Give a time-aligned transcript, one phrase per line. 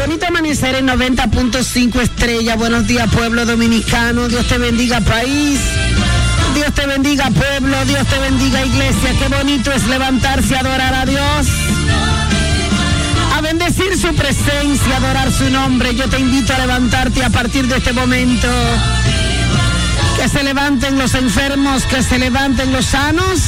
[0.00, 2.56] Bonito amanecer en 90.5 estrella.
[2.56, 4.28] Buenos días, pueblo dominicano.
[4.28, 5.60] Dios te bendiga, país.
[6.54, 7.84] Dios te bendiga, pueblo.
[7.84, 9.10] Dios te bendiga, iglesia.
[9.18, 11.46] Qué bonito es levantarse a adorar a Dios.
[13.36, 15.94] A bendecir su presencia, adorar su nombre.
[15.94, 18.48] Yo te invito a levantarte a partir de este momento.
[20.16, 23.40] Que se levanten los enfermos, que se levanten los sanos,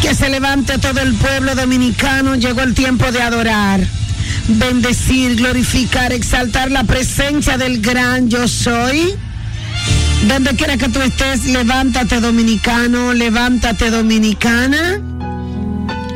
[0.00, 2.34] que se levante todo el pueblo dominicano.
[2.34, 4.05] Llegó el tiempo de adorar
[4.48, 9.14] bendecir, glorificar, exaltar la presencia del gran yo soy.
[10.28, 15.00] Donde quiera que tú estés, levántate dominicano, levántate dominicana.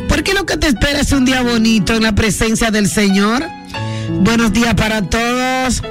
[0.08, 3.44] Porque lo que te espera es un día bonito en la presencia del Señor.
[4.22, 5.82] Buenos días para todos.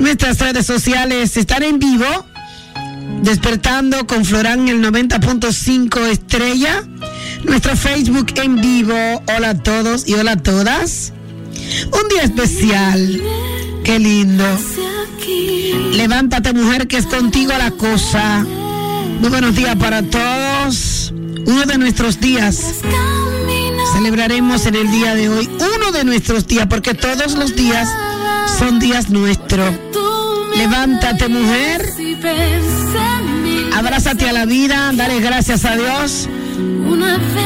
[0.00, 2.06] Nuestras redes sociales están en vivo.
[3.22, 6.82] Despertando con Florán el 90.5 estrella.
[7.44, 9.22] Nuestro Facebook en vivo.
[9.36, 11.12] Hola a todos y hola a todas.
[11.92, 13.22] Un día especial.
[13.84, 14.44] Qué lindo.
[15.92, 18.44] Levántate mujer que es contigo la cosa.
[19.20, 21.12] Muy buenos días para todos.
[21.46, 22.74] Uno de nuestros días.
[23.92, 27.88] Celebraremos en el día de hoy uno de nuestros días porque todos los días
[28.58, 29.74] son días nuestros.
[30.56, 31.92] Levántate mujer.
[33.74, 34.92] Abrázate a la vida.
[34.94, 36.28] Dale gracias a Dios.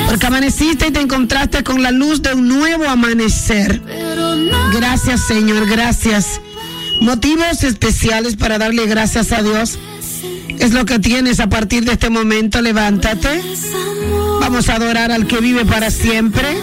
[0.09, 3.81] Porque amaneciste y te encontraste con la luz de un nuevo amanecer.
[4.75, 6.41] Gracias Señor, gracias.
[7.00, 9.78] Motivos especiales para darle gracias a Dios.
[10.59, 12.61] Es lo que tienes a partir de este momento.
[12.61, 13.43] Levántate.
[14.41, 16.56] Vamos a adorar al que vive para siempre.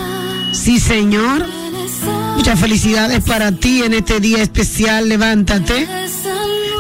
[0.54, 1.46] Sí Señor.
[2.36, 5.09] Muchas felicidades para ti en este día especial.
[5.09, 5.88] Levántate.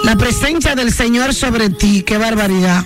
[0.03, 2.03] La presencia del Señor sobre ti.
[2.03, 2.85] Qué barbaridad.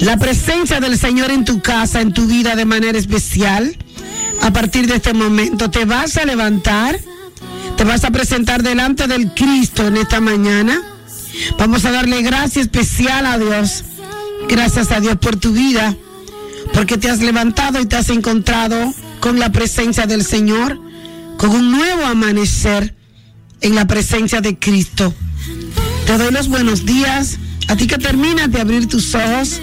[0.00, 3.76] La presencia del Señor en tu casa, en tu vida de manera especial.
[4.42, 7.00] A partir de este momento te vas a levantar,
[7.76, 10.82] te vas a presentar delante del Cristo en esta mañana.
[11.58, 13.84] Vamos a darle gracia especial a Dios.
[14.48, 15.96] Gracias a Dios por tu vida,
[16.72, 20.78] porque te has levantado y te has encontrado con la presencia del Señor,
[21.36, 22.94] con un nuevo amanecer
[23.60, 25.12] en la presencia de Cristo.
[26.06, 27.38] Te doy los buenos días.
[27.68, 29.60] A ti que terminas de abrir tus ojos,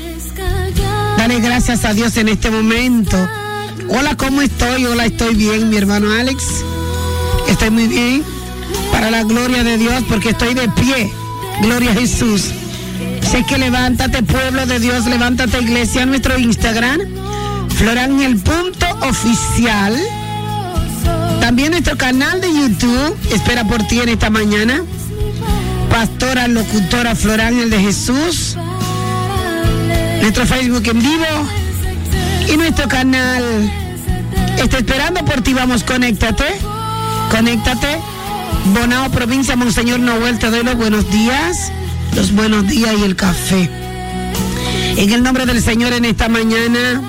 [1.18, 3.18] dale gracias a Dios en este momento.
[3.90, 4.86] Hola, ¿cómo estoy?
[4.86, 6.44] Hola, estoy bien, mi hermano Alex.
[7.48, 8.24] Estoy muy bien.
[8.92, 11.12] Para la gloria de Dios, porque estoy de pie.
[11.62, 12.52] Gloria a Jesús.
[13.32, 17.00] Sé que levántate, pueblo de Dios, levántate, iglesia, nuestro Instagram.
[18.22, 19.98] El punto oficial.
[21.42, 23.18] También nuestro canal de YouTube.
[23.34, 24.84] Espera por ti en esta mañana
[25.94, 28.58] pastora locutora Florángel de Jesús,
[30.22, 31.48] nuestro Facebook en vivo.
[32.52, 33.44] Y nuestro canal.
[34.58, 36.46] Está esperando por ti, vamos, conéctate,
[37.30, 38.00] conéctate.
[38.74, 41.72] Bonao, provincia Monseñor Noel, te doy los buenos días,
[42.16, 43.70] los buenos días y el café.
[44.98, 47.02] En el nombre del Señor en esta mañana,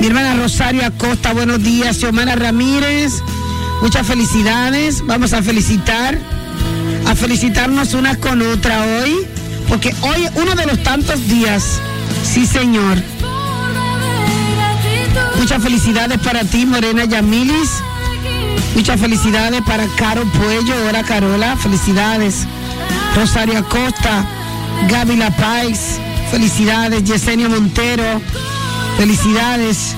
[0.00, 3.22] mi hermana Rosario Acosta, buenos días, Xiomara Ramírez,
[3.80, 6.18] muchas felicidades, vamos a felicitar
[7.06, 9.26] a felicitarnos unas con otra hoy,
[9.68, 11.80] porque hoy es uno de los tantos días,
[12.22, 12.98] sí señor.
[15.38, 17.70] Muchas felicidades para ti, Morena Yamilis.
[18.74, 22.46] Muchas felicidades para Caro Puello, hola Carola, felicidades.
[23.14, 24.24] Rosario Acosta,
[24.88, 25.30] Gaby La
[26.30, 27.04] felicidades.
[27.04, 28.20] Yesenia Montero,
[28.96, 29.96] felicidades.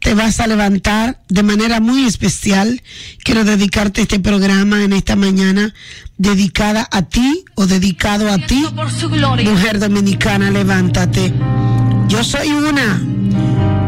[0.08, 2.82] te vas a levantar de manera muy especial.
[3.26, 5.74] Quiero dedicarte este programa en esta mañana
[6.18, 8.66] dedicada a ti o dedicado a ti.
[9.44, 11.34] Mujer dominicana, levántate.
[12.08, 13.02] Yo soy una.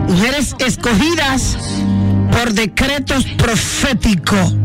[0.09, 1.57] Mujeres escogidas
[2.33, 4.55] por decretos proféticos.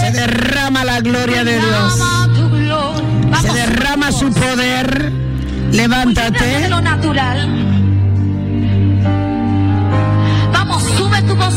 [0.00, 2.02] Se derrama la gloria de Dios.
[3.42, 5.12] Se derrama su poder.
[5.72, 6.70] Levántate.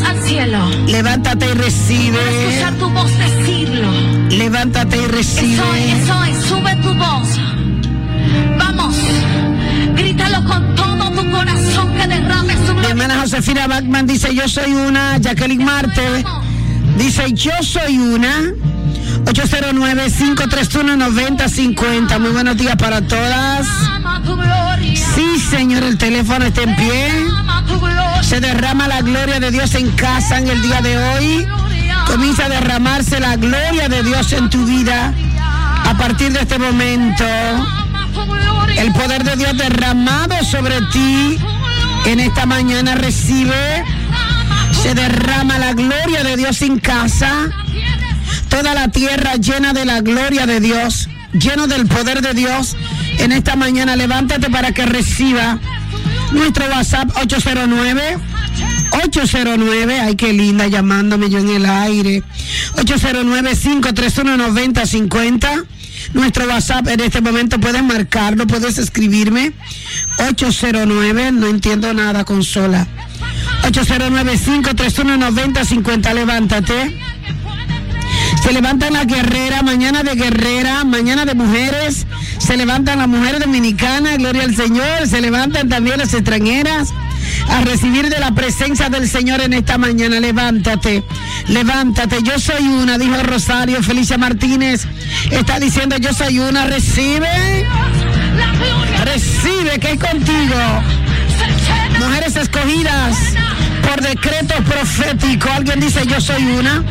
[0.03, 0.69] Al cielo.
[0.87, 2.17] Levántate y recibe.
[2.17, 3.91] escuchar tu voz decirlo.
[4.29, 5.53] Levántate y recibe.
[5.53, 7.27] Eso es, eso es, sube tu voz.
[8.57, 8.95] Vamos,
[9.95, 14.73] grítalo con todo tu corazón que derrame su Mi hermana Josefina Bachman dice, yo soy
[14.73, 15.17] una.
[15.17, 16.23] Jacqueline Marte
[16.97, 18.53] dice, yo soy una.
[19.27, 22.19] 809-531-9050.
[22.19, 23.67] Muy buenos días para todas.
[25.15, 27.25] Sí, Señor, el teléfono está en pie.
[28.21, 31.45] Se derrama la gloria de Dios en casa en el día de hoy.
[32.07, 35.13] Comienza a derramarse la gloria de Dios en tu vida
[35.83, 37.25] a partir de este momento.
[38.77, 41.37] El poder de Dios derramado sobre ti
[42.05, 43.83] en esta mañana recibe.
[44.81, 47.49] Se derrama la gloria de Dios en casa.
[48.49, 52.75] Toda la tierra llena de la gloria de Dios, lleno del poder de Dios.
[53.19, 55.59] En esta mañana levántate para que reciba
[56.31, 58.17] nuestro WhatsApp 809
[58.91, 62.23] 809, ay qué linda llamándome yo en el aire.
[62.75, 65.65] 809-531-9050.
[66.13, 69.51] Nuestro WhatsApp en este momento puedes marcarlo, puedes escribirme.
[70.19, 72.87] 809, no entiendo nada, consola.
[73.63, 76.97] 809-531-9050, levántate.
[78.43, 82.05] Se levantan las guerreras, mañana de guerrera, mañana de mujeres.
[82.37, 85.07] Se levantan las mujeres dominicanas, gloria al Señor.
[85.07, 86.93] Se levantan también las extranjeras
[87.49, 90.19] a recibir de la presencia del Señor en esta mañana.
[90.19, 91.03] Levántate,
[91.47, 92.23] levántate.
[92.23, 94.85] Yo soy una, dijo Rosario Felicia Martínez.
[95.31, 97.65] Está diciendo, yo soy una, recibe.
[99.03, 100.55] Recibe que es contigo.
[101.99, 103.17] Mujeres escogidas
[103.87, 105.49] por decreto profético.
[105.51, 106.83] Alguien dice, yo soy una.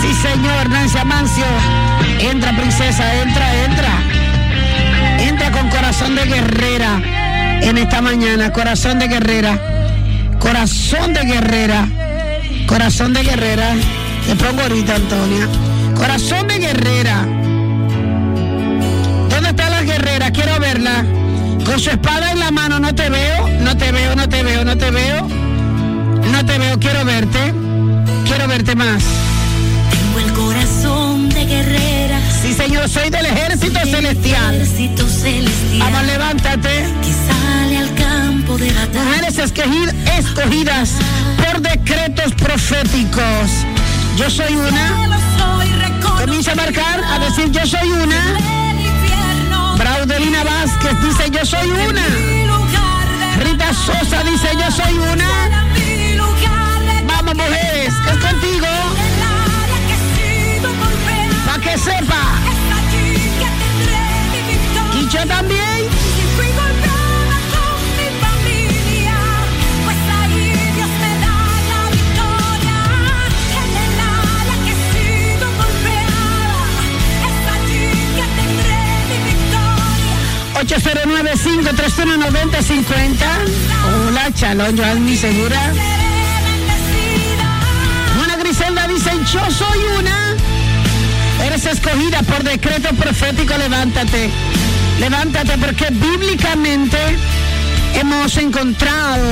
[0.00, 1.44] Sí, señor, Nancy Amancio.
[2.18, 3.92] Entra, princesa, entra, entra.
[5.18, 7.00] Entra con corazón de guerrera
[7.62, 8.52] en esta mañana.
[8.52, 9.58] Corazón de guerrera.
[10.38, 11.88] Corazón de guerrera.
[12.66, 13.74] Corazón de guerrera.
[14.26, 15.48] Te pongo ahorita, Antonia.
[15.96, 17.41] Corazón de guerrera.
[20.72, 21.04] Verla.
[21.64, 22.78] Con su espada en la mano.
[22.78, 25.28] No te veo, no te veo, no te veo, no te veo.
[26.32, 27.54] No te veo, quiero verte.
[28.24, 29.02] Quiero verte más.
[29.90, 32.20] Tengo el corazón de guerrera.
[32.42, 34.54] Sí, Señor, soy del ejército celestial.
[34.54, 35.78] Ejército celestial.
[35.78, 36.74] Vamos, levántate.
[37.02, 39.04] Que sale al campo de batalla.
[39.04, 39.38] Mujeres
[40.18, 40.90] escogidas
[41.36, 43.50] por decretos proféticos.
[44.16, 45.08] Yo soy una.
[46.18, 48.71] Comienza a marcar, a decir yo soy una.
[49.82, 52.06] Braudelina Vázquez dice yo soy una.
[53.42, 55.28] Rita Sosa dice yo soy una.
[57.08, 58.66] Vamos mujeres, es contigo.
[61.44, 62.22] Para que sepa.
[65.00, 65.71] Y yo también.
[82.62, 83.38] Cincuenta
[84.06, 85.58] Hola, Chalón, Joanny Segura.
[88.16, 90.36] Juana Griselda dice, yo soy una.
[91.44, 94.30] Eres escogida por decreto profético, levántate.
[95.00, 96.98] Levántate porque bíblicamente
[97.94, 99.26] hemos encontrado,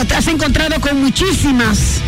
[0.00, 2.00] o te has encontrado con muchísimas,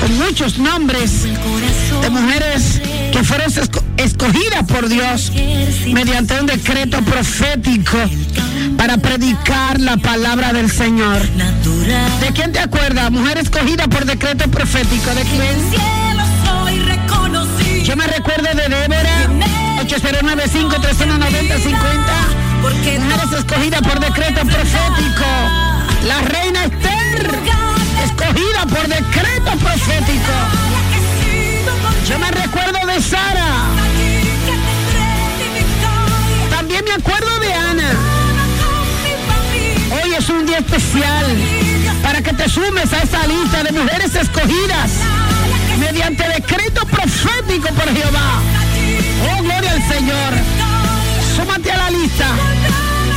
[0.00, 2.80] con muchos nombres de mujeres
[3.12, 3.52] que fueron
[3.96, 5.32] escogidas por Dios
[5.92, 7.98] mediante un decreto profético
[8.76, 11.20] para predicar la palabra del Señor.
[12.20, 13.10] ¿De quién te acuerdas?
[13.10, 15.10] Mujer escogida por decreto profético.
[15.14, 15.84] ¿De quién?
[17.84, 19.30] Yo me recuerdo de Débora,
[19.82, 21.54] 8095 390
[22.64, 25.24] Mujeres escogida por decreto profético.
[26.06, 27.30] La reina Esther,
[28.14, 30.32] escogida por decreto profético.
[32.08, 33.64] Yo me recuerdo de Sara.
[36.50, 37.90] También me acuerdo de Ana.
[39.92, 41.26] Hoy es un día especial
[42.02, 44.90] para que te sumes a esa lista de mujeres escogidas
[45.78, 48.40] mediante decreto profético por Jehová.
[49.32, 50.32] Oh, gloria al Señor.
[51.36, 52.26] Súmate a la lista.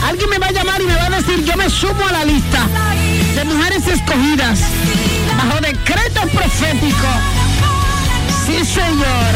[0.07, 2.23] Alguien me va a llamar y me va a decir, yo me sumo a la
[2.23, 2.65] lista
[3.35, 4.59] de mujeres escogidas
[5.37, 7.07] bajo decreto profético.
[8.45, 9.31] Sí, Señor.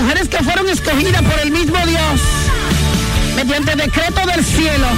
[0.00, 2.20] Mujeres que fueron escogidas por el mismo Dios
[3.36, 4.88] mediante decreto del cielo.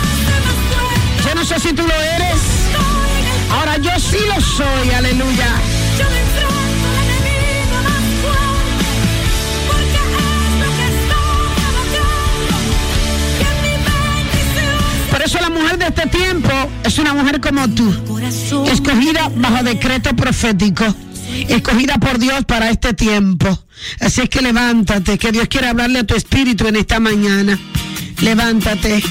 [1.27, 2.41] Yo no sé si tú lo eres.
[3.53, 5.49] Ahora yo sí lo soy, aleluya.
[15.31, 16.51] Eso la mujer de este tiempo
[16.83, 17.89] es una mujer como tú,
[18.67, 20.85] escogida bajo decreto profético,
[21.49, 23.47] escogida por Dios para este tiempo.
[24.01, 27.57] Así es que levántate, que Dios quiere hablarle a tu espíritu en esta mañana.
[28.21, 29.05] Levántate.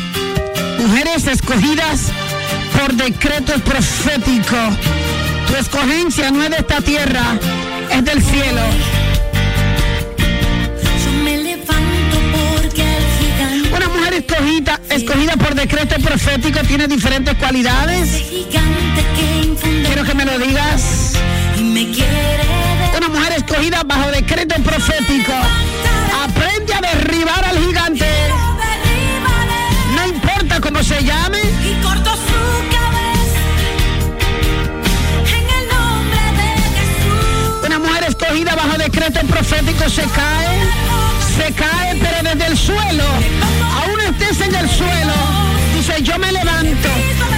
[0.79, 2.07] Mujeres escogidas
[2.77, 4.57] por decreto profético.
[5.47, 7.39] Tu escogencia no es de esta tierra,
[7.91, 8.61] es del cielo.
[14.19, 18.23] Escogida, escogida por decreto profético tiene diferentes cualidades.
[19.85, 21.13] Quiero que me lo digas.
[22.97, 25.33] Una mujer escogida bajo decreto profético
[26.23, 28.07] aprende a derribar al gigante.
[29.95, 31.39] No importa cómo se llame.
[37.65, 40.59] Una mujer escogida bajo decreto profético se cae,
[41.39, 43.05] se cae, pero desde el suelo,
[43.81, 45.15] aún estés en el suelo,
[45.75, 46.89] dice yo me levanto.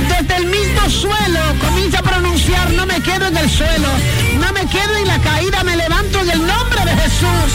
[0.09, 3.89] Desde el mismo suelo comienza a pronunciar, no me quedo en el suelo,
[4.39, 7.51] no me quedo en la caída, me levanto en el nombre de Jesús.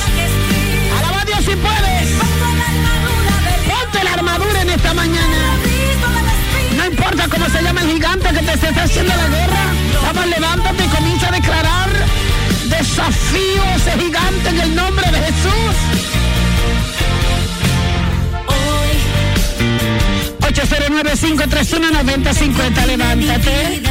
[0.98, 2.08] Alaba a Dios si puedes.
[3.68, 5.38] Ponte la armadura en esta mañana.
[6.76, 9.64] No importa cómo se llama el gigante que te está haciendo la guerra.
[10.04, 11.90] Vamos, levántate y comienza a declarar
[12.68, 16.15] desafío a ese gigante en el nombre de Jesús.
[20.56, 22.86] 809-531-9050.
[22.86, 23.82] Levántate.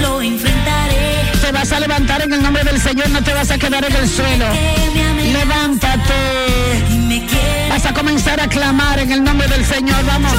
[0.00, 1.30] Lo enfrentaré.
[1.42, 3.94] Te vas a levantar en el nombre del Señor, no te vas a quedar en
[3.94, 4.46] el suelo.
[5.32, 6.14] Levántate.
[7.68, 10.02] Vas a comenzar a clamar en el nombre del Señor.
[10.06, 10.32] Vamos.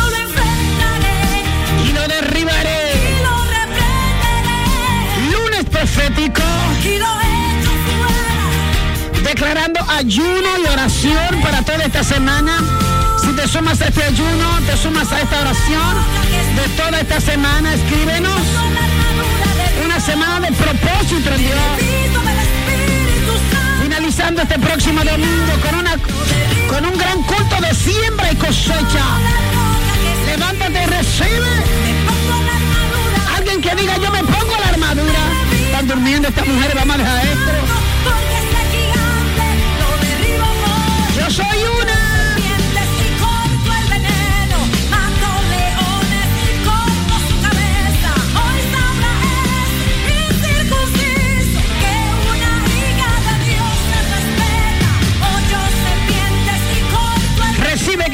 [1.85, 2.93] Y lo derribaré.
[2.95, 5.29] Y lo reprenderé.
[5.31, 6.41] Lunes profético.
[9.29, 12.57] Declarando ayuno y oración para toda esta semana.
[13.21, 15.95] Si te sumas a este ayuno, te sumas a esta oración
[16.55, 18.41] de toda esta semana, escríbenos.
[19.85, 21.59] Una semana de propósito en Dios.
[23.83, 25.91] Finalizando este próximo domingo con, una,
[26.67, 29.05] con un gran culto de siembra y cosecha.
[30.25, 31.53] Levántate y recibe.
[33.37, 35.21] Alguien que diga yo me pongo la armadura.
[35.67, 37.48] Están durmiendo estas mujeres, vamos a dejar esto.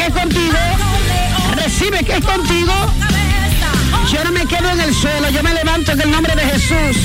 [0.06, 0.58] Es contigo.
[1.56, 2.74] Recibe que es contigo.
[4.12, 6.98] Yo no me quedo en el suelo, yo me levanto en el nombre de Jesús.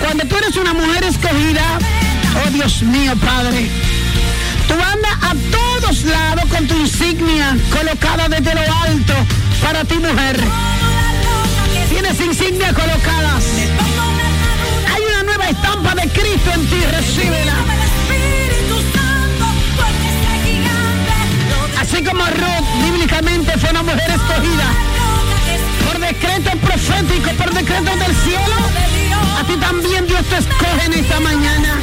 [0.00, 1.78] Cuando tú eres una mujer escogida,
[2.44, 3.68] oh Dios mío, Padre,
[4.68, 9.14] tú andas a todos lados con tu insignia colocada desde lo alto
[9.62, 10.40] para ti, mujer.
[11.88, 13.44] Tienes insignias colocadas.
[14.94, 17.69] Hay una nueva estampa de Cristo en ti, recíbela.
[21.92, 24.64] Así como Ruth bíblicamente fue una mujer escogida
[25.88, 28.56] por decreto profético, por decreto del cielo,
[29.36, 31.74] a ti también Dios te escoge en esta mañana.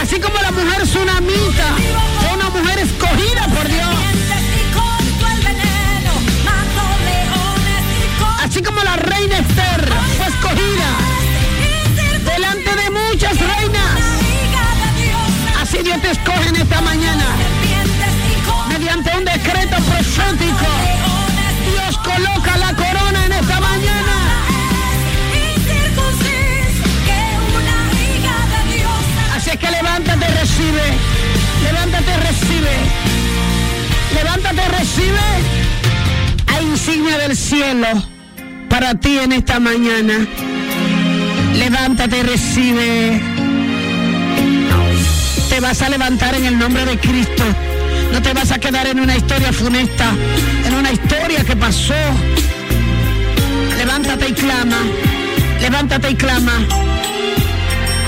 [0.00, 1.68] Así como la mujer tsunamita
[2.20, 3.94] fue una mujer escogida por Dios.
[8.42, 10.88] Así como la reina Esther fue escogida
[12.34, 13.96] delante de muchas reinas.
[15.62, 17.51] Así Dios te escoge en esta mañana.
[19.42, 20.66] Decreto profético,
[21.68, 24.14] Dios coloca la corona en esta mañana.
[29.34, 30.82] Así es que levántate, recibe.
[31.64, 32.74] Levántate, recibe.
[34.14, 35.20] Levántate, recibe.
[36.46, 37.88] Hay insignia del cielo
[38.68, 40.24] para ti en esta mañana.
[41.54, 43.20] Levántate recibe.
[45.48, 47.44] Te vas a levantar en el nombre de Cristo.
[48.12, 50.12] No te vas a quedar en una historia funesta,
[50.66, 51.94] en una historia que pasó.
[53.78, 54.76] Levántate y clama.
[55.60, 56.52] Levántate y clama.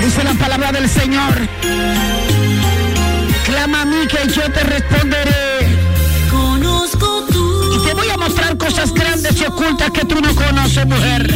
[0.04, 1.34] Dice la palabra del Señor.
[3.46, 5.78] Clama a mí que yo te responderé.
[6.30, 10.86] Conozco tu Y te voy a mostrar cosas grandes y ocultas que tú no conoces,
[10.86, 11.34] mujer.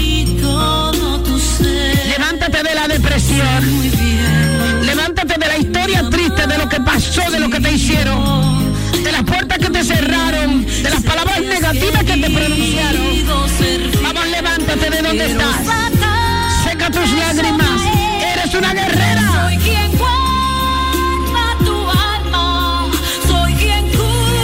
[2.48, 4.86] Levántate de la depresión.
[4.86, 8.72] Levántate de la historia triste, de lo que pasó, de lo que te hicieron.
[9.04, 14.02] De las puertas que te cerraron, de las palabras negativas que te pronunciaron.
[14.02, 15.56] Vamos, levántate de donde estás.
[16.64, 17.82] Seca tus lágrimas.
[18.32, 19.50] Eres una guerrera.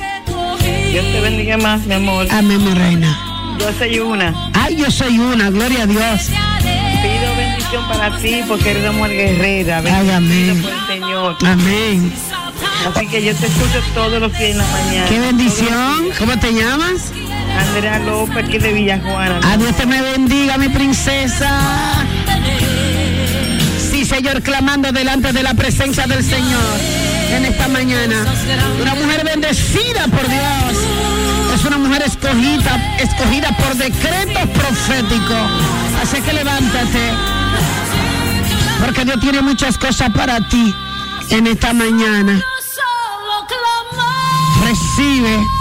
[0.92, 2.28] Dios te bendiga más, mi amor.
[2.32, 3.18] Amén, mi reina.
[3.60, 4.52] Yo soy una.
[4.54, 6.30] Ay, yo soy una, gloria a Dios.
[6.30, 9.78] Pido bendición para ti porque eres una mujer guerrera.
[9.86, 10.48] Ay, amén.
[10.48, 11.38] Bendecida por el Señor.
[11.46, 12.14] Amén.
[12.94, 15.06] Así que yo te escucho todos los días en la mañana.
[15.10, 16.10] Qué bendición.
[16.20, 17.12] ¿Cómo te llamas?
[17.60, 19.40] Andrea López, aquí de Villajuana.
[19.44, 21.62] A Dios te me bendiga, mi princesa.
[23.92, 26.80] Sí, Señor, clamando delante de la presencia del Señor
[27.32, 28.26] en esta mañana.
[28.82, 30.86] Una mujer bendecida por Dios.
[31.56, 35.52] Es una mujer escogida, escogida por decretos proféticos.
[36.02, 37.14] Así que levántate.
[38.84, 40.74] Porque Dios tiene muchas cosas para ti
[41.30, 42.42] en esta mañana.
[44.62, 45.55] Recibe.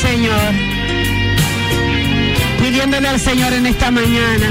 [0.00, 0.52] Señor.
[2.62, 4.46] Pidiéndole al Señor en esta mañana.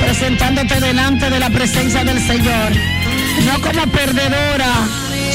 [0.00, 2.72] Presentándote delante de la presencia del Señor.
[3.46, 4.72] No como perdedora,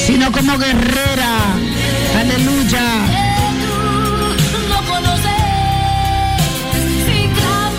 [0.06, 1.32] sino como guerrera.
[2.20, 2.82] Aleluya.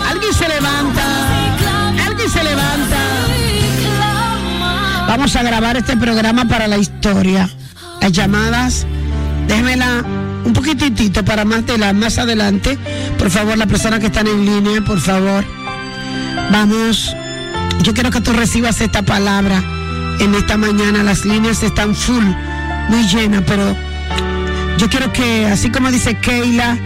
[0.09, 1.05] Alguien se levanta.
[2.07, 2.97] Alguien se levanta.
[5.07, 7.49] Vamos a grabar este programa para la historia.
[8.01, 8.87] Las llamadas,
[9.47, 10.03] déjemela
[10.43, 12.77] un poquitito para más, más adelante.
[13.17, 15.43] Por favor, las personas que están en línea, por favor.
[16.51, 17.15] Vamos.
[17.83, 19.63] Yo quiero que tú recibas esta palabra
[20.19, 21.03] en esta mañana.
[21.03, 22.23] Las líneas están full,
[22.89, 23.75] muy llenas, pero
[24.77, 26.77] yo quiero que, así como dice Keila,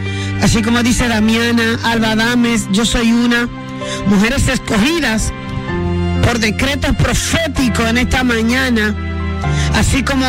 [0.41, 3.47] así como dice Damiana, Alba Dames, yo soy una,
[4.07, 5.31] mujeres escogidas
[6.23, 8.93] por decretos proféticos en esta mañana,
[9.75, 10.25] así como,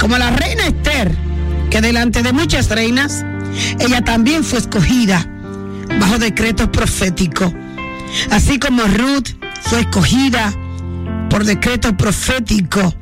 [0.00, 1.16] como la reina Esther,
[1.72, 3.24] que delante de muchas reinas,
[3.80, 5.26] ella también fue escogida
[5.98, 7.50] bajo decretos proféticos,
[8.30, 9.30] así como Ruth
[9.62, 10.52] fue escogida
[11.30, 12.94] por decreto profético.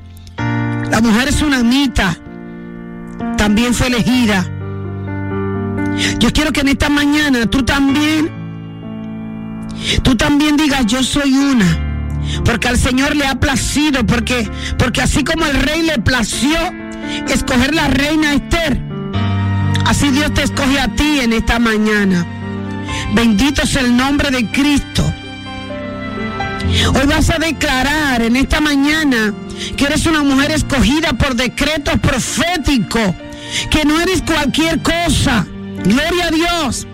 [0.89, 2.17] La mujer sunamita
[3.37, 4.47] también fue elegida.
[6.21, 8.31] Yo quiero que en esta mañana tú también,
[10.05, 11.89] tú también digas, yo soy una.
[12.45, 16.57] Porque al Señor le ha placido, porque, porque así como el rey le plació
[17.29, 18.81] escoger la reina Esther,
[19.87, 22.27] así Dios te escoge a ti en esta mañana.
[23.15, 25.05] Bendito es el nombre de Cristo.
[26.95, 29.35] Hoy vas a declarar en esta mañana
[29.77, 33.15] que eres una mujer escogida por decretos proféticos,
[33.71, 35.47] que no eres cualquier cosa.
[35.85, 36.87] Gloria a Dios.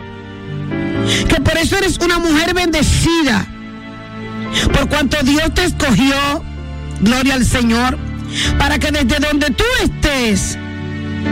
[1.28, 3.46] Que por eso eres una mujer bendecida.
[4.72, 6.42] Por cuanto Dios te escogió,
[7.00, 7.98] gloria al Señor,
[8.58, 10.58] para que desde donde tú estés,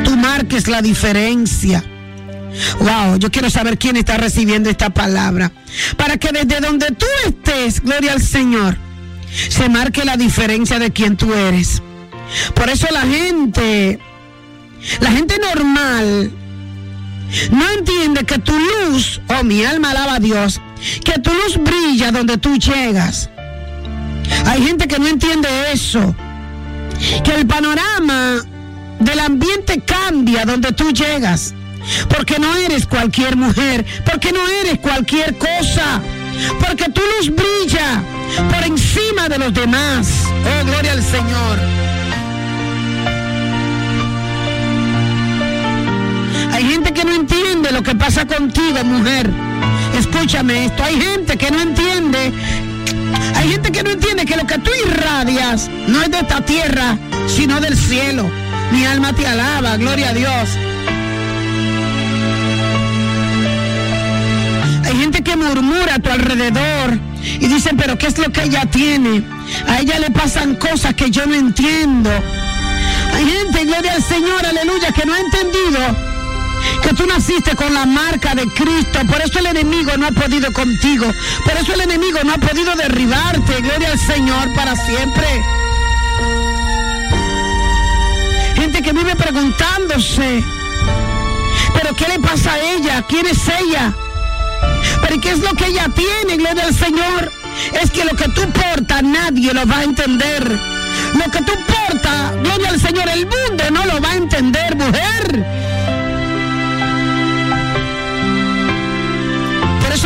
[0.05, 1.85] tú marques la diferencia.
[2.81, 5.51] Wow, yo quiero saber quién está recibiendo esta palabra.
[5.97, 8.77] Para que desde donde tú estés, gloria al Señor,
[9.49, 11.83] se marque la diferencia de quién tú eres.
[12.55, 13.99] Por eso la gente,
[15.01, 16.33] la gente normal,
[17.51, 20.61] no entiende que tu luz, oh mi alma alaba a Dios,
[21.05, 23.31] que tu luz brilla donde tú llegas.
[24.47, 26.15] Hay gente que no entiende eso.
[27.23, 28.43] Que el panorama
[29.01, 31.55] del ambiente cambia donde tú llegas.
[32.09, 36.01] Porque no eres cualquier mujer, porque no eres cualquier cosa,
[36.59, 38.03] porque tu luz brilla
[38.51, 40.09] por encima de los demás.
[40.27, 41.59] Oh, gloria al Señor.
[46.53, 49.29] Hay gente que no entiende lo que pasa contigo, mujer.
[49.99, 52.33] Escúchame esto, hay gente que no entiende.
[53.35, 56.97] Hay gente que no entiende que lo que tú irradias no es de esta tierra,
[57.27, 58.31] sino del cielo.
[58.73, 60.49] Mi alma te alaba, gloria a Dios.
[64.85, 68.67] Hay gente que murmura a tu alrededor y dicen, pero ¿qué es lo que ella
[68.67, 69.23] tiene?
[69.69, 72.11] A ella le pasan cosas que yo no entiendo.
[73.15, 76.14] Hay gente, gloria al Señor, aleluya, que no ha entendido
[76.83, 79.01] que tú naciste con la marca de Cristo.
[79.07, 81.07] Por eso el enemigo no ha podido contigo.
[81.45, 83.61] Por eso el enemigo no ha podido derribarte.
[83.61, 85.27] Gloria al Señor para siempre.
[88.57, 90.45] Gente que vive preguntándose,
[91.75, 93.05] pero ¿qué le pasa a ella?
[93.09, 93.93] ¿Quién es ella?
[95.03, 96.37] Pero ¿qué es lo que ella tiene?
[96.37, 97.33] Gloria al Señor.
[97.81, 100.61] Es que lo que tú portas nadie lo va a entender.
[101.15, 105.94] Lo que tú portas, gloria al Señor, el mundo no lo va a entender, mujer.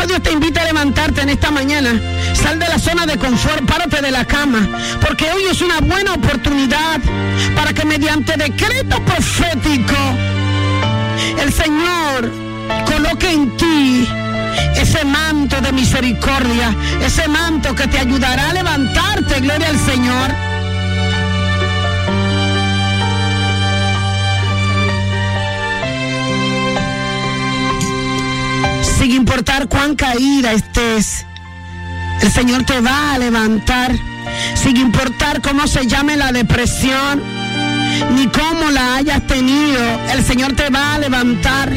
[0.09, 2.01] Dios te invita a levantarte en esta mañana.
[2.33, 4.67] Sal de la zona de confort, párate de la cama,
[4.99, 6.99] porque hoy es una buena oportunidad
[7.55, 9.95] para que mediante decreto profético
[11.39, 12.31] el Señor
[12.87, 14.07] coloque en ti
[14.77, 20.48] ese manto de misericordia, ese manto que te ayudará a levantarte, gloria al Señor.
[28.99, 31.25] Sin importar cuán caída estés,
[32.21, 33.95] el Señor te va a levantar.
[34.55, 37.23] Sin importar cómo se llame la depresión,
[38.13, 39.79] ni cómo la hayas tenido,
[40.11, 41.71] el Señor te va a levantar.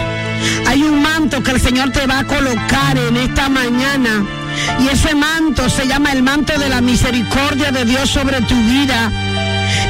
[0.67, 4.25] Hay un manto que el Señor te va a colocar en esta mañana.
[4.81, 9.13] Y ese manto se llama el manto de la misericordia de Dios sobre tu vida.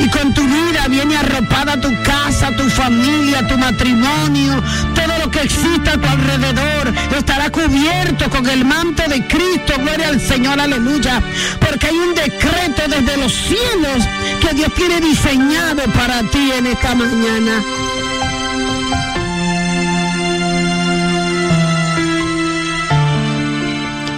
[0.01, 4.63] Y con tu vida viene arropada tu casa, tu familia, tu matrimonio,
[4.95, 9.75] todo lo que exista a tu alrededor estará cubierto con el manto de Cristo.
[9.79, 11.23] Gloria al Señor, aleluya.
[11.61, 14.05] Porque hay un decreto desde los cielos
[14.41, 17.63] que Dios tiene diseñado para ti en esta mañana.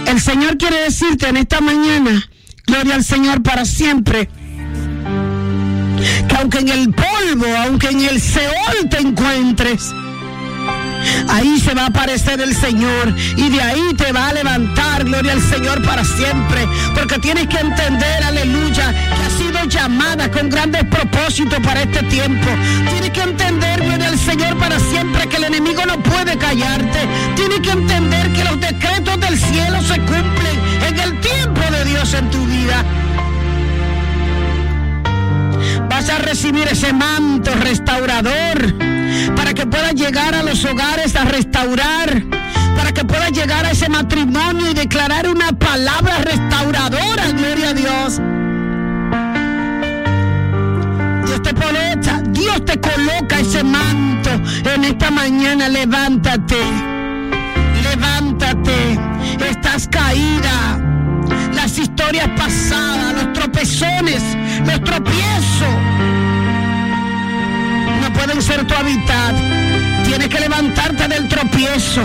[0.07, 2.25] El Señor quiere decirte en esta mañana,
[2.65, 4.29] gloria al Señor para siempre,
[6.27, 9.93] que aunque en el polvo, aunque en el Seol te encuentres,
[11.29, 15.33] ahí se va a aparecer el Señor y de ahí te va a levantar, gloria
[15.33, 20.83] al Señor para siempre, porque tienes que entender, aleluya, que has sido llamada con grandes
[20.85, 22.47] propósitos para este tiempo.
[22.89, 26.99] Tienes que entender, gloria al Señor para siempre, que el enemigo no puede callarte.
[27.35, 32.13] Tienes que entender que los decretos del cielo se cumplen en el tiempo de Dios
[32.13, 32.83] en tu vida
[36.09, 38.75] a recibir ese manto restaurador
[39.35, 42.23] para que puedas llegar a los hogares a restaurar,
[42.75, 48.21] para que puedas llegar a ese matrimonio y declarar una palabra restauradora, gloria a Dios.
[51.25, 54.29] Dios te coloca, Dios te coloca ese manto
[54.73, 56.59] en esta mañana, levántate,
[57.83, 58.99] levántate,
[59.49, 60.95] estás caída
[62.05, 64.21] historias pasadas, los tropezones,
[64.63, 65.73] los tropiezos,
[67.99, 69.35] no pueden ser tu hábitat.
[70.05, 72.03] Tienes que levantarte del tropiezo.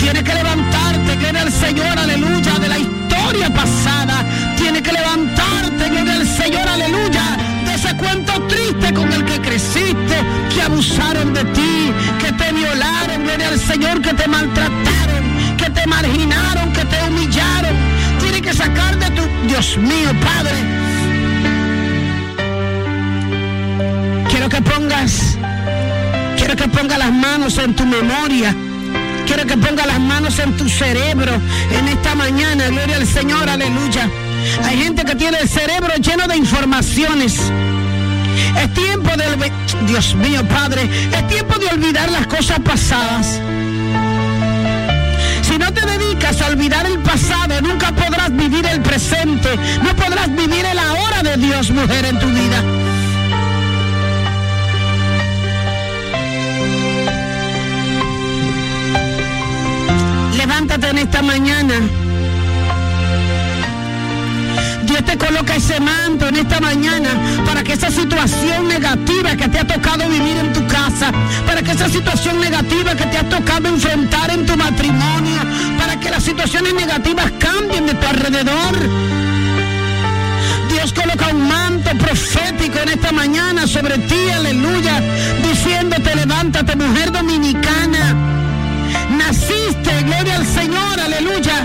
[0.00, 4.24] Tienes que levantarte, gloria al Señor, aleluya, de la historia pasada.
[4.56, 7.22] Tienes que levantarte, gloria al Señor, aleluya,
[7.64, 10.16] de ese cuento triste con el que creciste,
[10.52, 15.86] que abusaron de ti, que te violaron, gloria al Señor, que te maltrataron, que te
[15.86, 17.87] marginaron, que te humillaron.
[18.58, 20.56] Sacar de tu, Dios mío, Padre.
[24.28, 25.38] Quiero que pongas,
[26.36, 28.52] quiero que pongas las manos en tu memoria.
[29.28, 31.34] Quiero que pongas las manos en tu cerebro
[31.70, 32.66] en esta mañana.
[32.66, 34.10] Gloria al Señor, aleluya.
[34.64, 37.38] Hay gente que tiene el cerebro lleno de informaciones.
[38.60, 39.52] Es tiempo de,
[39.86, 43.40] Dios mío, Padre, es tiempo de olvidar las cosas pasadas.
[45.68, 49.54] No te dedicas a olvidar el pasado, nunca podrás vivir el presente.
[49.82, 52.62] No podrás vivir el ahora de Dios, mujer, en tu vida.
[60.38, 61.74] Levántate en esta mañana.
[64.84, 67.10] Dios te coloca ese manto en esta mañana
[67.44, 69.87] para que esa situación negativa que te ha tocado
[71.78, 75.40] esa situación negativa que te ha tocado enfrentar en tu matrimonio,
[75.78, 78.74] para que las situaciones negativas cambien de tu alrededor.
[80.72, 85.00] Dios coloca un manto profético en esta mañana sobre ti, aleluya,
[85.48, 88.12] diciéndote, levántate, mujer dominicana.
[89.16, 91.64] Naciste, gloria al Señor, aleluya.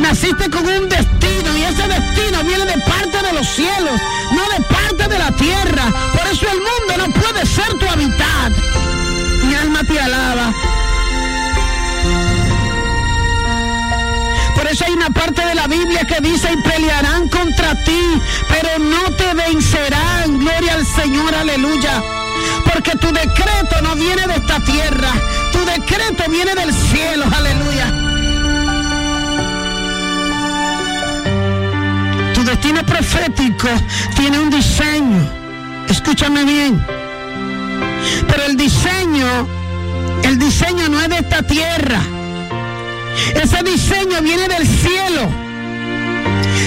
[0.00, 3.98] Naciste con un destino y ese destino viene de parte de los cielos,
[4.32, 5.84] no de parte de la tierra.
[6.12, 8.89] Por eso el mundo no puede ser tu hábitat.
[9.60, 10.52] Alma te alaba.
[14.54, 18.78] Por eso hay una parte de la Biblia que dice y pelearán contra ti, pero
[18.78, 20.38] no te vencerán.
[20.38, 22.02] Gloria al Señor, aleluya.
[22.72, 25.12] Porque tu decreto no viene de esta tierra,
[25.52, 27.86] tu decreto viene del cielo, aleluya.
[32.34, 33.68] Tu destino profético
[34.16, 35.28] tiene un diseño.
[35.88, 37.09] Escúchame bien.
[38.28, 39.46] Pero el diseño,
[40.22, 42.00] el diseño no es de esta tierra.
[43.34, 45.28] Ese diseño viene del cielo.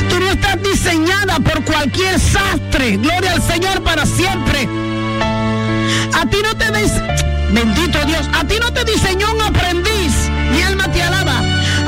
[0.10, 2.98] Tú no estás diseñada por cualquier sastre.
[2.98, 4.68] Gloria al Señor para siempre.
[6.14, 6.92] A ti no te dis...
[7.52, 8.28] Bendito Dios.
[8.34, 10.14] A ti no te diseñó un aprendiz.
[10.52, 11.40] Mi alma te alaba.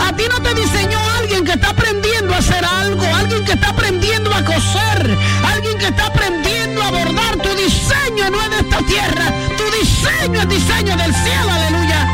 [0.08, 0.99] A ti no te diseñó
[1.45, 5.17] que está aprendiendo a hacer algo, alguien que está aprendiendo a coser,
[5.53, 7.36] alguien que está aprendiendo a bordar.
[7.38, 9.25] Tu diseño no es de esta tierra,
[9.58, 12.08] tu diseño es diseño del cielo, aleluya.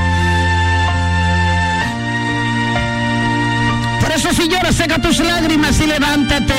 [4.02, 6.56] Por eso si lloras, seca tus lágrimas y levántate.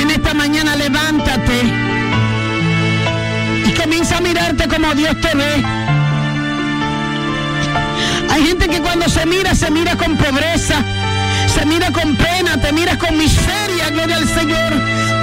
[0.00, 1.62] En esta mañana levántate
[3.66, 5.64] y comienza a mirarte como Dios te ve.
[8.30, 11.01] Hay gente que cuando se mira, se mira con pobreza
[11.54, 14.72] se mira con pena, te miras con miseria, gloria al Señor.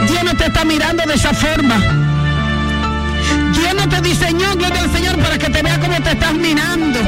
[0.08, 1.78] Dios no te está mirando de esa forma.
[3.54, 7.00] Dios no te diseñó, gloria al Señor, para que te vea como te estás mirando.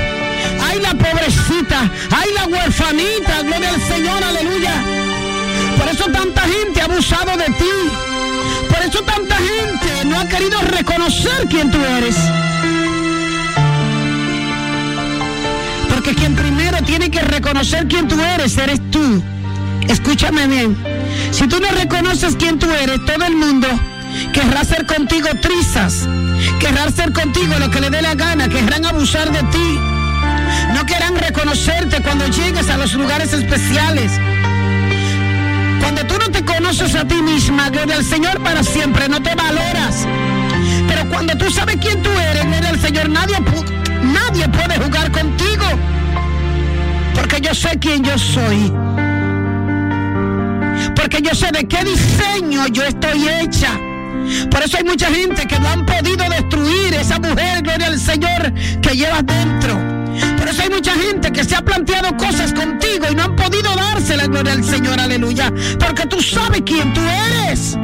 [0.64, 4.74] Ay, la pobrecita, ay, la huerfanita, gloria al Señor, aleluya.
[5.78, 7.74] Por eso tanta gente ha abusado de ti.
[8.70, 12.16] Por eso tanta gente no ha querido reconocer quién tú eres.
[16.04, 19.22] Porque quien primero tiene que reconocer quién tú eres, eres tú.
[19.88, 20.76] Escúchame bien.
[21.30, 23.68] Si tú no reconoces quién tú eres, todo el mundo
[24.34, 26.08] querrá ser contigo trizas.
[26.60, 28.50] Querrá ser contigo lo que le dé la gana.
[28.50, 29.80] Querrán abusar de ti.
[30.74, 34.12] No querrán reconocerte cuando llegues a los lugares especiales.
[35.82, 39.36] Cuando tú no te conoces a ti misma, gloria al Señor para siempre, no te
[39.36, 40.08] valoras.
[40.88, 45.12] Pero cuando tú sabes quién tú eres, gloria al Señor, nadie, pu- nadie puede jugar
[45.12, 45.66] contigo.
[47.16, 48.72] Porque yo sé quién yo soy.
[50.96, 53.80] Porque yo sé de qué diseño yo estoy hecha.
[54.50, 58.54] Por eso hay mucha gente que no han podido destruir esa mujer, gloria al Señor,
[58.82, 59.78] que llevas dentro.
[60.38, 63.74] Por eso hay mucha gente que se ha planteado cosas contigo y no han podido
[63.76, 65.52] dársela, gloria al Señor, aleluya.
[65.80, 67.78] Porque tú sabes quién tú eres.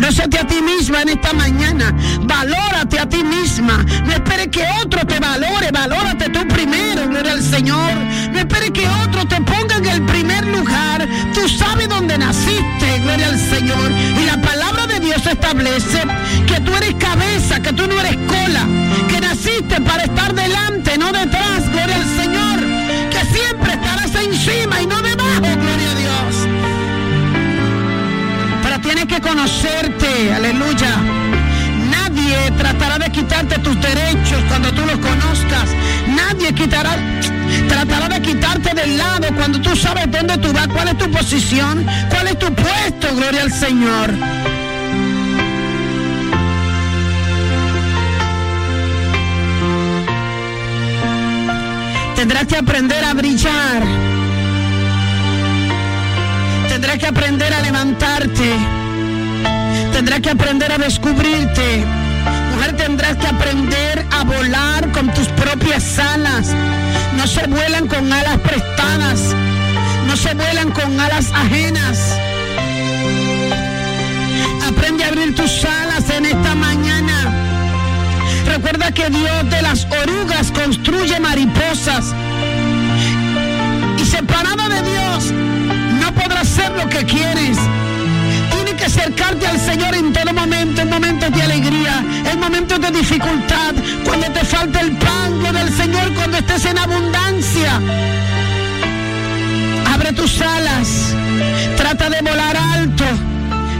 [0.00, 1.94] Conócete a ti misma en esta mañana.
[2.22, 3.84] Valórate a ti misma.
[4.06, 5.70] No esperes que otro te valore.
[5.70, 7.92] Valórate tú primero, gloria al Señor.
[8.32, 11.06] No esperes que otro te ponga en el primer lugar.
[11.34, 13.92] Tú sabes dónde naciste, gloria al Señor.
[14.18, 16.00] Y la palabra de Dios establece
[16.46, 18.66] que tú eres cabeza, que tú no eres cola.
[19.06, 22.58] Que naciste para estar delante, no detrás, gloria al Señor.
[23.10, 25.58] Que siempre estarás encima y no debajo,
[28.94, 30.96] tienes que conocerte, aleluya.
[31.90, 35.68] Nadie tratará de quitarte tus derechos cuando tú los conozcas.
[36.08, 36.96] Nadie quitará,
[37.68, 41.86] tratará de quitarte del lado cuando tú sabes dónde tú vas, cuál es tu posición,
[42.08, 44.10] cuál es tu puesto, gloria al Señor.
[52.16, 54.19] Tendrás que aprender a brillar.
[56.70, 58.52] Tendrás que aprender a levantarte.
[59.92, 61.84] Tendrás que aprender a descubrirte.
[62.54, 66.54] Mujer, tendrás que aprender a volar con tus propias alas.
[67.16, 69.34] No se vuelan con alas prestadas.
[70.06, 71.98] No se vuelan con alas ajenas.
[74.68, 77.16] Aprende a abrir tus alas en esta mañana.
[78.46, 82.14] Recuerda que Dios de las orugas construye mariposas.
[83.98, 85.39] Y separado de Dios,
[86.76, 87.58] lo que quieres.
[88.50, 92.90] Tienes que acercarte al Señor en todo momento, en momentos de alegría, en momentos de
[92.90, 97.80] dificultad, cuando te falta el pan lo del Señor, cuando estés en abundancia.
[99.92, 101.14] Abre tus alas,
[101.76, 103.04] trata de volar alto,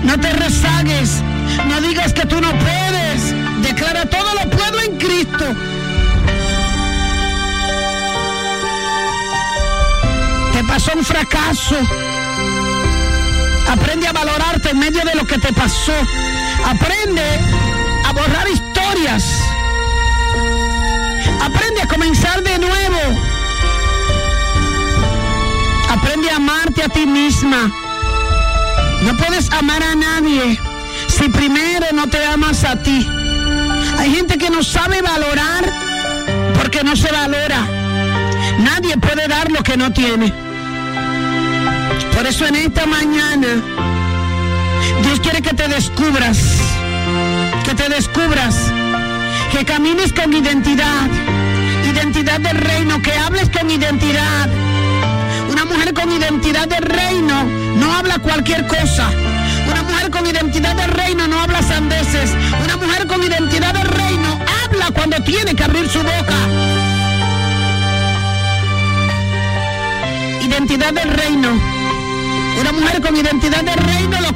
[0.05, 1.22] no te rezagues,
[1.68, 5.44] no digas que tú no puedes, declara todo lo puedo en Cristo.
[10.53, 11.76] Te pasó un fracaso.
[13.70, 15.94] Aprende a valorarte en medio de lo que te pasó.
[16.66, 17.22] Aprende
[18.04, 19.24] a borrar historias.
[21.40, 22.98] Aprende a comenzar de nuevo.
[25.88, 27.70] Aprende a amarte a ti misma.
[29.02, 30.59] No puedes amar a nadie
[31.09, 33.06] si primero no te amas a ti.
[33.98, 35.64] Hay gente que no sabe valorar
[36.59, 37.68] porque no se valora.
[38.59, 40.50] Nadie puede dar lo que no tiene.
[42.20, 43.48] Por eso en esta mañana
[45.02, 46.37] Dios quiere que te descubras,
[47.64, 48.56] que te descubras,
[49.50, 51.08] que camines con identidad,
[51.90, 54.50] identidad del reino, que hables con identidad.
[55.50, 57.42] Una mujer con identidad de reino
[57.79, 59.08] no habla cualquier cosa.
[59.71, 62.33] Una mujer con identidad de reino no habla sandeces.
[62.62, 66.37] Una mujer con identidad de reino habla cuando tiene que abrir su boca.
[70.42, 71.79] Identidad del reino.
[72.61, 74.31] Una mujer con identidad de reino lo,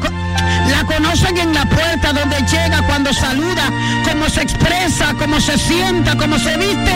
[0.71, 3.71] la conocen en la puerta donde llega, cuando saluda,
[4.09, 6.95] cómo se expresa, cómo se sienta, cómo se viste.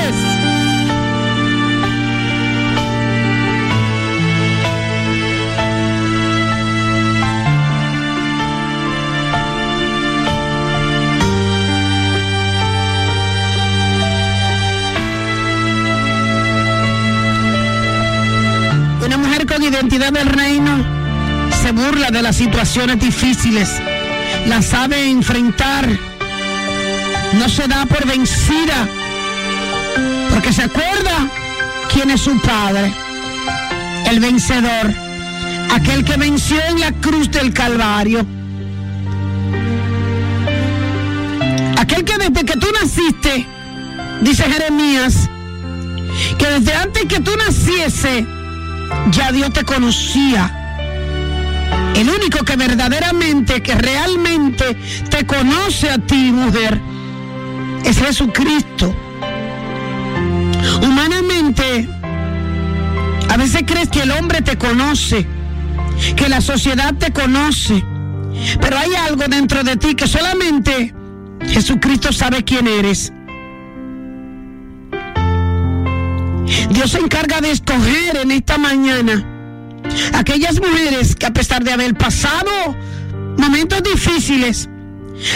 [19.68, 20.97] identidad del reino
[21.72, 23.70] burla de las situaciones difíciles,
[24.46, 25.88] las sabe enfrentar,
[27.34, 28.88] no se da por vencida,
[30.30, 31.28] porque se acuerda
[31.92, 32.92] quién es su padre,
[34.10, 34.94] el vencedor,
[35.74, 38.26] aquel que venció en la cruz del Calvario.
[41.78, 43.46] Aquel que desde que tú naciste,
[44.22, 45.28] dice Jeremías,
[46.38, 48.26] que desde antes que tú naciese,
[49.10, 50.57] ya Dios te conocía.
[51.98, 54.76] El único que verdaderamente, que realmente
[55.10, 56.80] te conoce a ti, mujer,
[57.84, 58.94] es Jesucristo.
[60.80, 61.88] Humanamente,
[63.28, 65.26] a veces crees que el hombre te conoce,
[66.14, 67.84] que la sociedad te conoce,
[68.60, 70.94] pero hay algo dentro de ti que solamente
[71.48, 73.12] Jesucristo sabe quién eres.
[76.70, 79.37] Dios se encarga de escoger en esta mañana
[80.14, 82.50] aquellas mujeres que a pesar de haber pasado
[83.36, 84.68] momentos difíciles,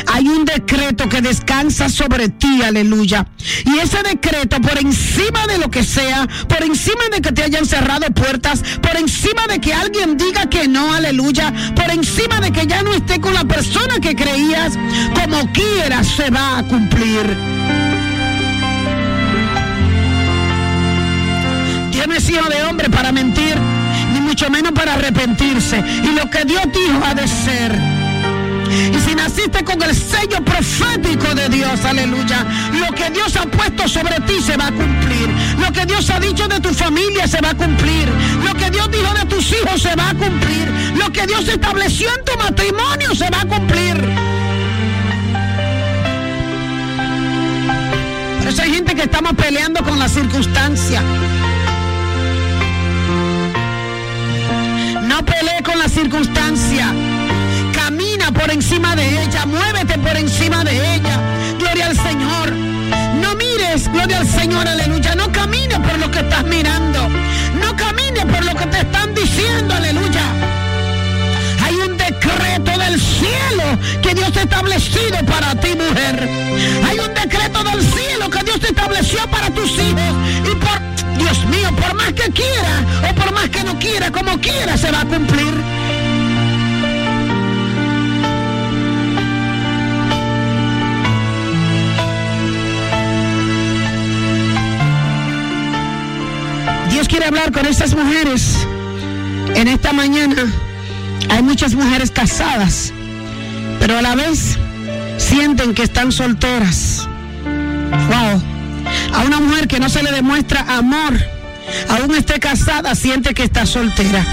[0.07, 3.27] hay un decreto que descansa sobre ti, aleluya.
[3.65, 7.67] Y ese decreto, por encima de lo que sea, por encima de que te hayan
[7.67, 12.67] cerrado puertas, por encima de que alguien diga que no, aleluya, por encima de que
[12.67, 14.75] ya no esté con la persona que creías,
[15.15, 17.37] como quieras se va a cumplir.
[21.91, 23.57] Dios no es hijo de hombre para mentir,
[24.43, 25.85] mucho menos para arrepentirse.
[26.03, 27.79] Y lo que Dios dijo ha de ser.
[28.93, 33.87] Y si naciste con el sello profético de Dios, aleluya, lo que Dios ha puesto
[33.87, 35.29] sobre ti se va a cumplir.
[35.61, 38.09] Lo que Dios ha dicho de tu familia se va a cumplir.
[38.45, 40.69] Lo que Dios dijo de tus hijos se va a cumplir.
[40.97, 43.97] Lo que Dios estableció en tu matrimonio se va a cumplir.
[48.39, 51.01] Por eso hay gente que estamos peleando con la circunstancia.
[55.23, 56.93] No pelee con la circunstancia.
[57.73, 59.47] Camina por encima de ella.
[59.47, 61.21] Muévete por encima de ella.
[61.61, 62.51] Gloria al Señor.
[63.23, 65.15] No mires, gloria al Señor, aleluya.
[65.15, 67.09] No camines por lo que estás mirando.
[67.61, 70.25] No camines por lo que te están diciendo, aleluya.
[71.65, 76.29] Hay un decreto del cielo que Dios ha establecido para ti, mujer.
[76.89, 80.15] Hay un decreto del cielo que Dios te estableció para tus hijos.
[80.51, 84.41] Y por Dios mío, por más que quiera o por más que no quiera, como
[84.41, 85.55] quiera, se va a cumplir.
[96.91, 98.67] Dios quiere hablar con estas mujeres
[99.55, 100.45] en esta mañana.
[101.31, 102.93] Hay muchas mujeres casadas,
[103.79, 104.59] pero a la vez
[105.19, 107.09] sienten que están solteras.
[108.09, 108.52] Wow.
[109.15, 111.15] A una mujer que no se le demuestra amor,
[111.89, 114.25] aún esté casada, siente que está soltera.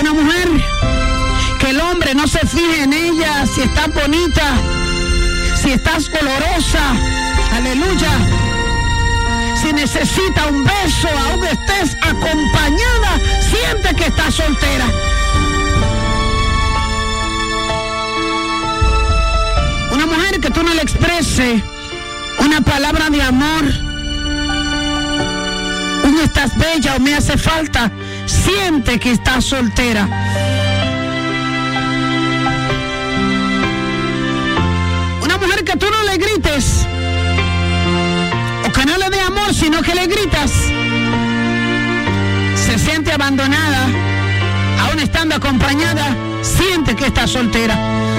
[0.00, 0.48] Una mujer
[1.60, 4.54] que el hombre no se fije en ella, si está bonita,
[5.62, 6.82] si estás olorosa,
[7.54, 8.10] aleluya.
[9.62, 14.86] Si necesita un beso, aún estés acompañada, siente que está soltera.
[19.90, 21.73] Una mujer que tú no le exprese
[22.44, 23.64] una palabra de amor,
[26.04, 27.90] un estás bella o me hace falta,
[28.26, 30.04] siente que estás soltera.
[35.22, 36.86] Una mujer que tú no le grites,
[38.68, 40.50] o que no le dé amor, sino que le gritas,
[42.66, 43.86] se siente abandonada,
[44.82, 48.13] aún estando acompañada, siente que está soltera.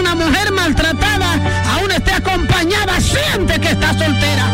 [0.00, 1.34] Una mujer maltratada,
[1.74, 4.46] aún esté acompañada, siente que está soltera.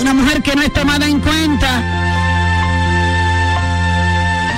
[0.00, 1.68] Una mujer que no es tomada en cuenta.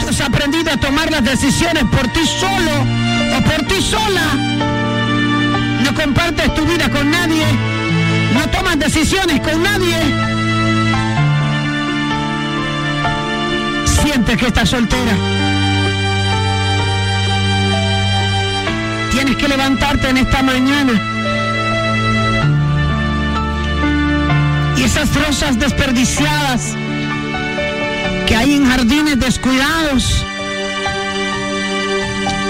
[0.00, 2.72] Tú has aprendido a tomar las decisiones por ti solo
[3.36, 4.26] o por ti sola.
[5.82, 7.44] No compartes tu vida con nadie.
[8.34, 10.43] No tomas decisiones con nadie.
[14.04, 15.14] Sientes que estás soltera.
[19.12, 20.92] Tienes que levantarte en esta mañana.
[24.76, 26.76] Y esas rosas desperdiciadas
[28.26, 30.26] que hay en jardines descuidados,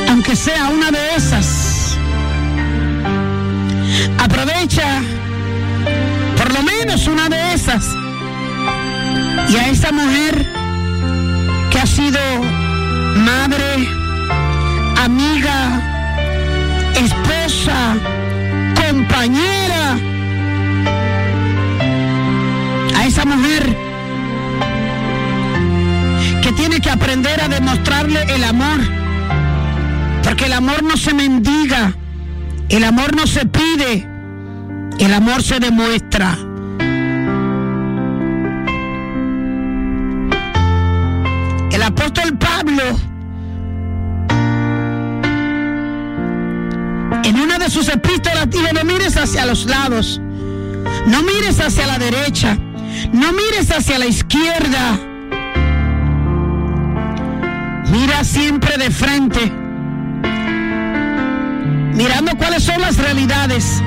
[0.09, 1.97] aunque sea una de esas,
[4.19, 5.03] aprovecha
[6.37, 7.85] por lo menos una de esas.
[9.51, 10.64] Y a esa mujer
[11.95, 12.21] sido
[13.15, 13.89] madre,
[15.05, 15.81] amiga,
[18.75, 19.97] compañera,
[22.97, 23.77] a esa mujer
[26.43, 28.81] que tiene que aprender a demostrarle el amor,
[30.23, 31.95] porque el amor no se mendiga,
[32.69, 34.09] el amor no se pide,
[34.99, 36.37] el amor se demuestra.
[42.15, 42.83] Apóstol Pablo.
[47.25, 50.21] En una de sus epístolas dice, no mires hacia los lados,
[51.07, 52.57] no mires hacia la derecha,
[53.13, 54.99] no mires hacia la izquierda,
[57.91, 59.53] mira siempre de frente,
[61.95, 63.83] mirando cuáles son las realidades,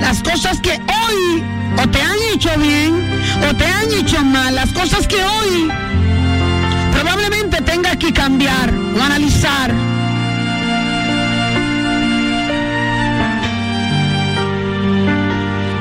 [0.00, 1.42] las cosas que hoy
[1.82, 3.10] o te han hecho bien
[3.48, 5.91] o te han hecho mal, las cosas que hoy
[7.72, 9.70] tengas que cambiar o analizar.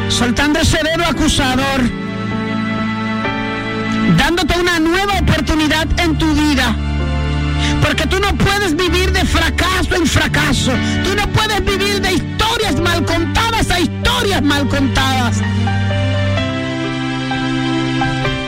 [0.09, 1.81] soltando ese dedo acusador,
[4.17, 6.75] dándote una nueva oportunidad en tu vida.
[7.81, 10.71] Porque tú no puedes vivir de fracaso en fracaso.
[11.03, 15.41] Tú no puedes vivir de historias mal contadas a historias mal contadas.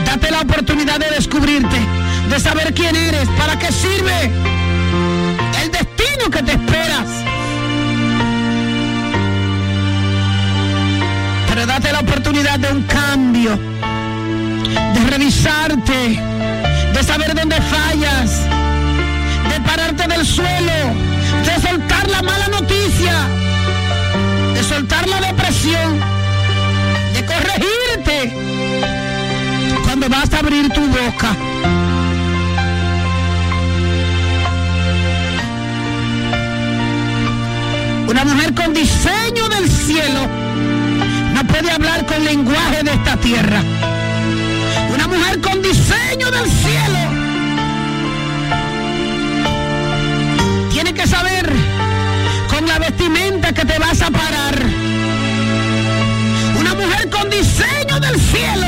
[0.05, 1.79] Date la oportunidad de descubrirte,
[2.29, 4.31] de saber quién eres, para qué sirve
[5.61, 7.23] el destino que te esperas.
[11.53, 16.19] pero date la oportunidad de un cambio, de revisarte,
[16.93, 18.41] de saber dónde fallas,
[19.49, 20.73] de pararte del suelo,
[21.45, 23.13] de soltar la mala noticia,
[24.55, 25.99] de soltar la depresión,
[27.13, 28.33] de corregirte
[29.83, 31.35] cuando vas a abrir tu boca.
[38.13, 40.27] Una mujer con diseño del cielo
[41.33, 43.59] no puede hablar con lenguaje de esta tierra.
[44.93, 46.99] Una mujer con diseño del cielo
[50.71, 51.51] tiene que saber
[52.51, 54.61] con la vestimenta que te vas a parar.
[56.59, 58.67] Una mujer con diseño del cielo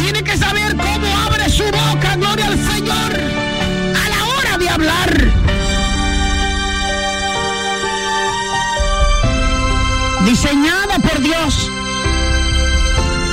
[0.00, 2.51] tiene que saber cómo abre su boca, gloria
[11.02, 11.70] por Dios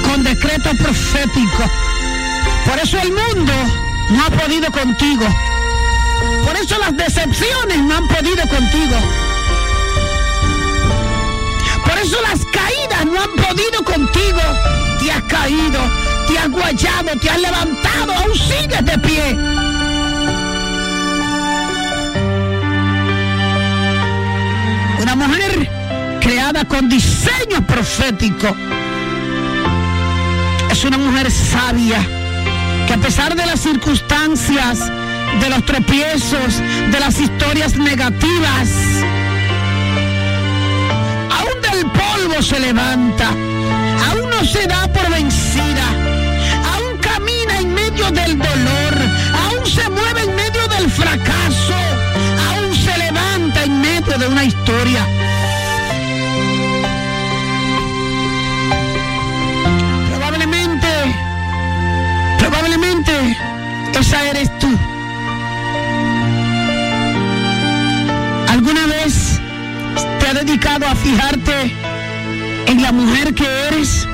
[0.04, 1.64] con decreto profético.
[2.66, 3.54] Por eso el mundo
[4.12, 5.26] no ha podido contigo.
[6.46, 8.98] Por eso las decepciones no han podido contigo.
[11.86, 14.42] Por eso las caídas no han podido contigo.
[15.00, 15.80] Te has caído,
[16.28, 19.69] te has guayado, te has levantado, aún sigues de pie.
[26.68, 28.56] Con diseño profético.
[30.70, 32.00] Es una mujer sabia
[32.88, 34.80] que a pesar de las circunstancias,
[35.40, 38.70] de los tropiezos, de las historias negativas,
[41.32, 43.30] aún del polvo se levanta,
[44.10, 45.86] aún no se da por vencida,
[46.74, 48.96] aún camina en medio del dolor,
[49.46, 51.76] aún se mueve en medio del fracaso,
[52.50, 55.19] aún se levanta en medio de una historia.
[64.30, 64.70] Eres tú.
[68.50, 69.40] ¿Alguna vez
[70.20, 71.76] te has dedicado a fijarte
[72.68, 74.08] en la mujer que eres?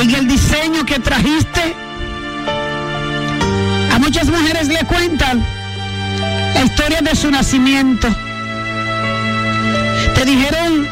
[0.00, 1.74] ¿En el diseño que trajiste?
[3.94, 5.44] A muchas mujeres le cuentan
[6.54, 8.08] la historia de su nacimiento.
[10.14, 10.88] Te dijeron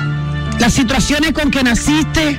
[0.59, 2.39] las situaciones con que naciste.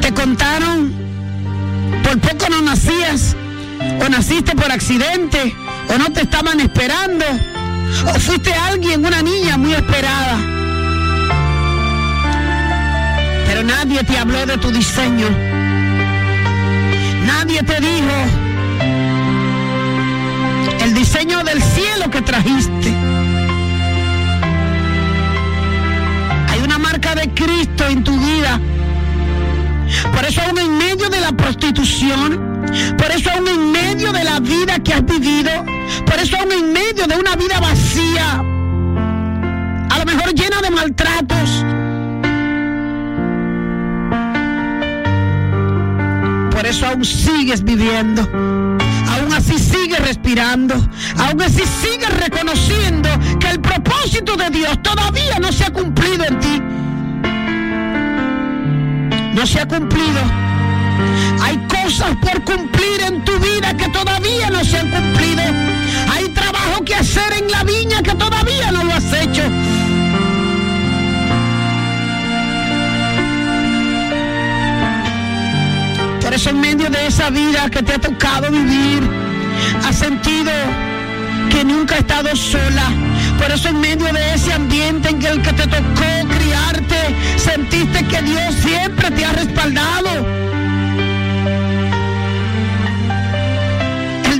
[0.00, 0.94] Te contaron
[2.02, 3.36] por poco no nacías.
[4.04, 5.54] O naciste por accidente.
[5.88, 7.24] O no te estaban esperando.
[8.14, 10.36] O fuiste alguien, una niña muy esperada.
[13.46, 15.28] Pero nadie te habló de tu diseño.
[17.26, 18.46] Nadie te dijo
[20.84, 22.94] el diseño del cielo que trajiste.
[26.48, 28.60] Hay una marca de Cristo en tu vida.
[30.12, 32.55] Por eso aún en medio de la prostitución,
[32.98, 35.50] por eso aún en medio de la vida que has vivido,
[36.04, 38.42] por eso aún en medio de una vida vacía,
[39.90, 41.64] a lo mejor llena de maltratos,
[46.50, 50.74] por eso aún sigues viviendo, aún así sigues respirando,
[51.18, 53.08] aún así sigues reconociendo
[53.40, 56.62] que el propósito de Dios todavía no se ha cumplido en ti.
[59.36, 60.45] no se ha cumplido.
[61.42, 65.42] Hay cosas por cumplir en tu vida que todavía no se han cumplido.
[66.12, 69.42] Hay trabajo que hacer en la viña que todavía no lo has hecho.
[76.20, 79.02] Por eso en medio de esa vida que te ha tocado vivir,
[79.84, 80.52] has sentido
[81.50, 82.90] que nunca has estado sola.
[83.38, 88.22] Por eso en medio de ese ambiente en el que te tocó criarte, sentiste que
[88.22, 90.45] Dios siempre te ha respaldado.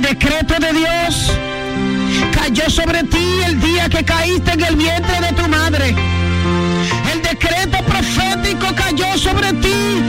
[0.09, 1.33] Decreto de Dios
[2.31, 5.95] cayó sobre ti el día que caíste en el vientre de tu madre.
[7.11, 10.06] El decreto profético cayó sobre ti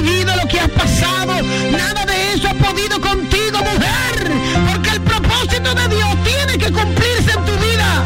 [0.00, 1.34] vivido, lo que has pasado,
[1.70, 4.32] nada de eso ha podido contigo, mujer,
[4.70, 8.04] porque el propósito de Dios tiene que cumplirse en tu vida.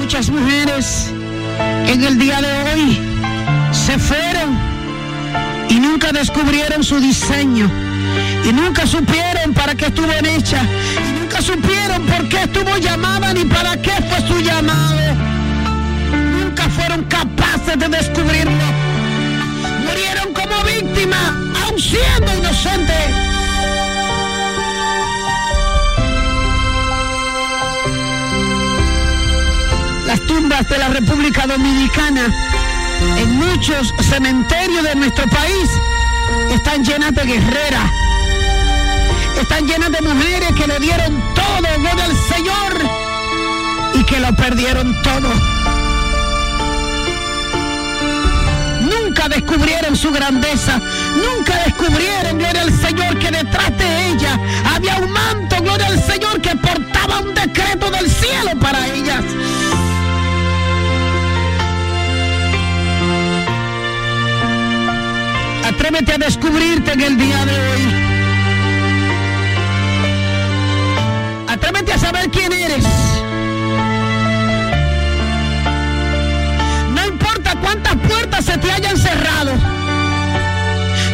[0.00, 1.12] Muchas mujeres
[1.86, 2.98] en el día de hoy
[3.72, 4.58] se fueron
[5.68, 7.70] y nunca descubrieron su diseño
[8.44, 10.62] y nunca supieron para qué estuvo hecha
[11.10, 15.14] y nunca supieron por qué estuvo llamada ni para qué fue su llamado.
[16.40, 18.64] Nunca fueron capaces de descubrirlo.
[19.86, 21.32] Murieron como víctimas,
[21.64, 23.10] aun siendo inocentes.
[30.06, 32.26] Las tumbas de la República Dominicana
[33.18, 35.68] en muchos cementerios de nuestro país
[36.50, 37.90] están llenas de guerreras,
[39.40, 42.90] están llenas de mujeres que le dieron todo, gloria al Señor,
[43.94, 45.32] y que lo perdieron todo.
[48.80, 50.80] Nunca descubrieron su grandeza,
[51.14, 54.38] nunca descubrieron, gloria al Señor, que detrás de ella
[54.74, 59.24] había un manto, gloria al Señor, que portaba un decreto del cielo para ellas.
[65.64, 68.17] Atrévete a descubrirte en el día de hoy.
[71.78, 72.84] A saber quién eres.
[76.90, 79.52] No importa cuántas puertas se te hayan cerrado.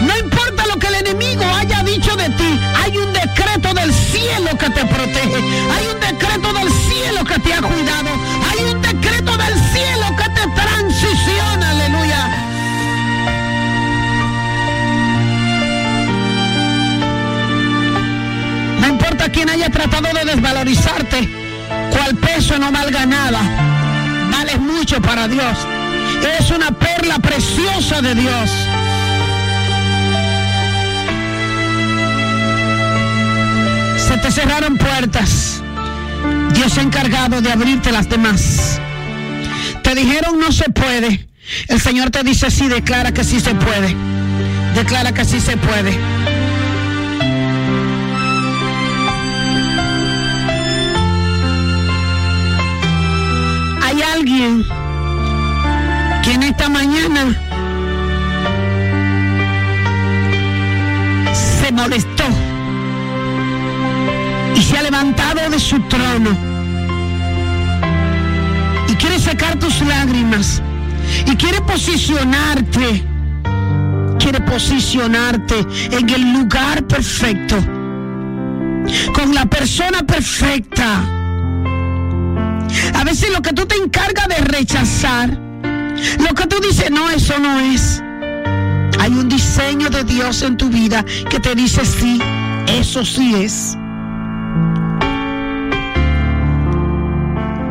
[0.01, 2.61] No importa lo que el enemigo haya dicho de ti.
[2.83, 5.37] Hay un decreto del cielo que te protege.
[5.77, 8.11] Hay un decreto del cielo que te ha cuidado.
[8.51, 11.84] Hay un decreto del cielo que te transiciona.
[19.35, 21.29] Quién haya tratado de desvalorizarte,
[21.91, 23.41] cual peso no valga nada.
[24.31, 25.59] Vales mucho para Dios.
[26.23, 28.51] Eres una perla preciosa de Dios.
[34.07, 35.61] Se te cerraron puertas.
[36.55, 38.81] Dios se ha encargado de abrirte las demás.
[39.83, 41.27] Te dijeron no se puede.
[41.67, 43.97] El Señor te dice sí, declara que sí se puede.
[44.77, 46.14] Declara que sí se puede.
[54.15, 54.65] Alguien
[56.23, 57.23] que en esta mañana
[61.33, 62.25] se molestó
[64.55, 66.31] y se ha levantado de su trono.
[68.89, 70.63] Y quiere sacar tus lágrimas.
[71.27, 73.05] Y quiere posicionarte,
[74.19, 77.57] quiere posicionarte en el lugar perfecto,
[79.13, 81.24] con la persona perfecta.
[82.95, 87.39] A veces lo que tú te encargas de rechazar, lo que tú dices, no, eso
[87.39, 88.03] no es.
[89.01, 92.21] Hay un diseño de Dios en tu vida que te dice, sí,
[92.67, 93.77] eso sí es.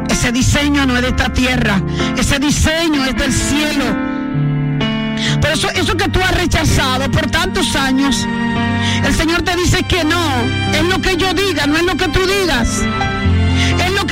[0.10, 1.82] Ese diseño no es de esta tierra,
[2.18, 3.86] ese diseño es del cielo.
[5.42, 8.26] Por eso, eso que tú has rechazado por tantos años,
[9.04, 10.22] el Señor te dice que no,
[10.74, 12.84] es lo que yo diga, no es lo que tú digas.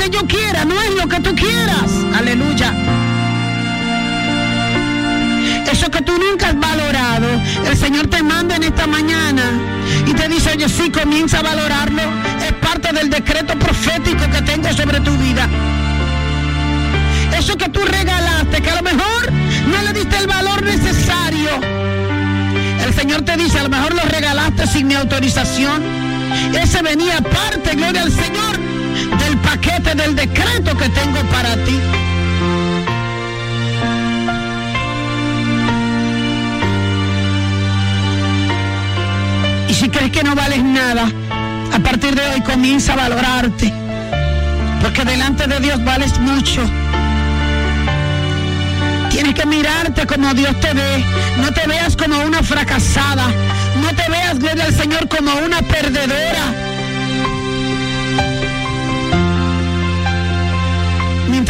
[0.01, 1.91] Que yo quiera, no es lo que tú quieras.
[2.17, 2.73] Aleluya.
[5.71, 7.27] Eso que tú nunca has valorado,
[7.67, 9.43] el Señor te manda en esta mañana
[10.07, 12.01] y te dice, oye, sí, comienza a valorarlo.
[12.43, 15.47] Es parte del decreto profético que tengo sobre tu vida.
[17.37, 19.31] Eso que tú regalaste, que a lo mejor
[19.67, 21.51] no le diste el valor necesario.
[22.83, 25.83] El Señor te dice, a lo mejor lo regalaste sin mi autorización.
[26.59, 28.70] Ese venía aparte, gloria al Señor,
[29.05, 31.79] del paquete del decreto que tengo para ti.
[39.69, 41.11] Y si crees que no vales nada,
[41.73, 43.73] a partir de hoy comienza a valorarte.
[44.81, 46.61] Porque delante de Dios vales mucho.
[49.09, 51.05] Tienes que mirarte como Dios te ve.
[51.37, 53.27] No te veas como una fracasada.
[53.81, 56.70] No te veas, gloria al Señor, como una perdedora.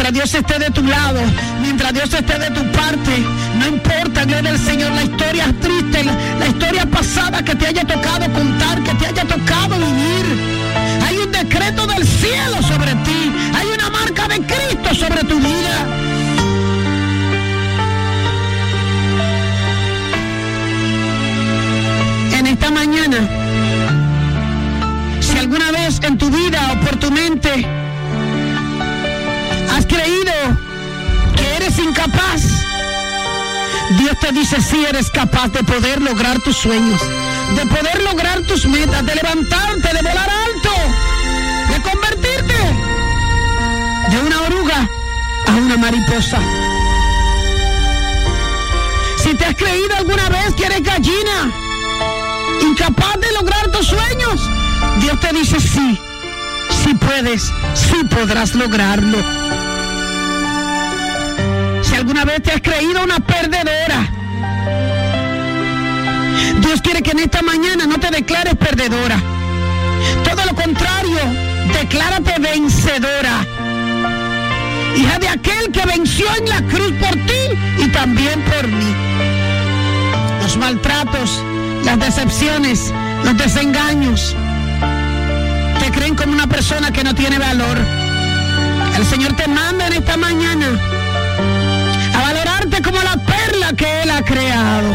[0.02, 1.20] Mientras Dios esté de tu lado,
[1.60, 3.12] mientras Dios esté de tu parte,
[3.56, 6.02] no importa, gloria al Señor, la historia triste,
[6.40, 11.06] la, historia pasada que te haya tocado contar, que te haya tocado vivir.
[11.06, 13.32] Hay un decreto del cielo sobre ti.
[13.54, 15.86] Hay una marca de Cristo sobre tu vida.
[22.38, 23.18] En esta mañana,
[25.20, 27.81] si alguna vez en tu vida o por tu mente
[29.92, 30.32] creído
[31.36, 32.42] que eres incapaz,
[33.98, 37.00] Dios te dice si eres capaz de poder lograr tus sueños,
[37.56, 40.70] de poder lograr tus metas, de levantarte, de volar alto,
[41.72, 42.54] de convertirte
[44.10, 44.88] de una oruga
[45.46, 46.38] a una mariposa.
[49.22, 51.52] Si te has creído alguna vez que eres gallina,
[52.62, 54.40] incapaz de lograr tus sueños,
[55.00, 55.98] Dios te dice sí,
[56.82, 57.42] sí puedes,
[57.74, 59.18] sí podrás lograrlo.
[62.02, 64.10] Alguna vez te has creído una perdedora,
[66.60, 69.22] Dios quiere que en esta mañana no te declares perdedora.
[70.24, 71.20] Todo lo contrario,
[71.72, 73.46] declárate vencedora.
[74.96, 78.94] Hija de aquel que venció en la cruz por ti y también por mí.
[80.42, 81.40] Los maltratos,
[81.84, 82.92] las decepciones,
[83.24, 84.34] los desengaños,
[85.78, 87.78] te creen como una persona que no tiene valor.
[88.96, 90.80] El Señor te manda en esta mañana
[92.22, 94.90] valorarte como la perla que Él ha creado.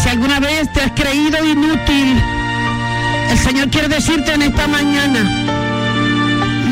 [0.00, 2.22] Si alguna vez te has creído inútil,
[3.30, 5.20] el Señor quiere decirte en esta mañana,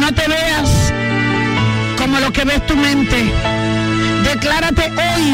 [0.01, 0.93] no te veas
[1.99, 3.19] como lo que ves tu mente.
[4.23, 5.27] Declárate hoy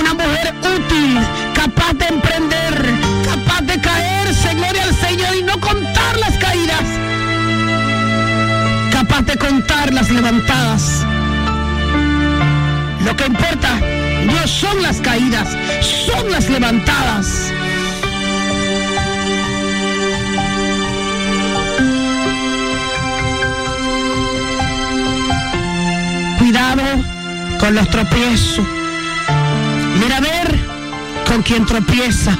[0.00, 1.18] una mujer útil,
[1.54, 2.74] capaz de emprender,
[3.24, 6.86] capaz de caerse, gloria al Señor, y no contar las caídas,
[9.24, 11.04] de contar las levantadas.
[13.04, 13.78] Lo que importa
[14.26, 15.48] no son las caídas,
[16.06, 17.52] son las levantadas.
[26.38, 26.82] Cuidado
[27.60, 28.66] con los tropiezos.
[30.02, 30.58] Mira a ver
[31.26, 32.36] con quién tropieza.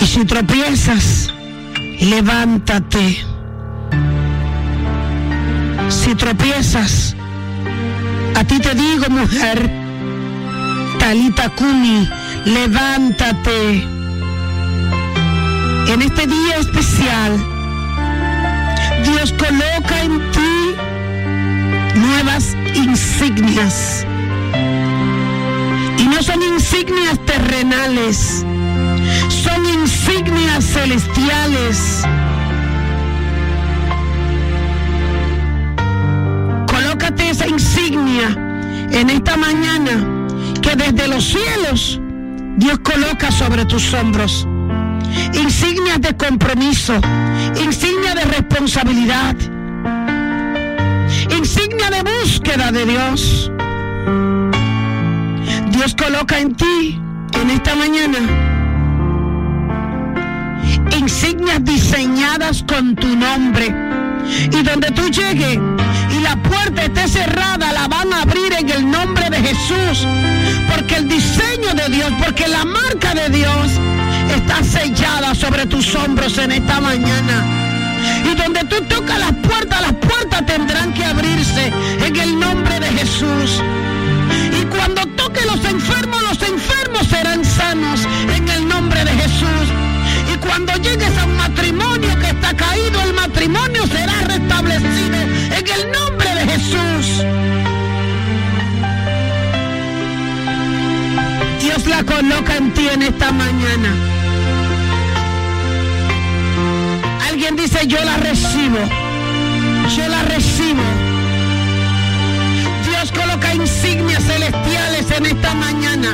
[0.00, 1.32] Y si tropiezas,
[2.00, 3.29] levántate.
[5.90, 7.16] Si tropiezas,
[8.36, 9.68] a ti te digo, mujer,
[11.00, 12.08] Talita Kumi,
[12.44, 13.82] levántate.
[15.88, 17.32] En este día especial,
[19.04, 20.74] Dios coloca en ti
[21.96, 24.06] nuevas insignias.
[25.98, 28.46] Y no son insignias terrenales,
[29.28, 32.04] son insignias celestiales.
[39.00, 40.06] En esta mañana
[40.60, 42.00] que desde los cielos
[42.56, 44.46] Dios coloca sobre tus hombros.
[45.32, 47.00] Insignias de compromiso,
[47.64, 49.34] insignia de responsabilidad,
[51.36, 53.50] insignia de búsqueda de Dios.
[55.70, 57.00] Dios coloca en ti
[57.40, 58.18] en esta mañana
[60.98, 63.74] insignias diseñadas con tu nombre.
[64.52, 65.58] Y donde tú llegues
[66.50, 70.06] puerta esté cerrada, la van a abrir en el nombre de Jesús.
[70.72, 73.66] Porque el diseño de Dios, porque la marca de Dios
[74.36, 77.36] está sellada sobre tus hombros en esta mañana.
[78.30, 81.72] Y donde tú tocas las puertas, las puertas tendrán que abrirse
[82.06, 83.62] en el nombre de Jesús.
[84.60, 86.89] Y cuando toque los enfermos, los enfermos
[102.20, 103.90] coloca en ti en esta mañana.
[107.28, 108.78] Alguien dice, yo la recibo.
[109.96, 110.82] Yo la recibo.
[112.86, 116.10] Dios coloca insignias celestiales en esta mañana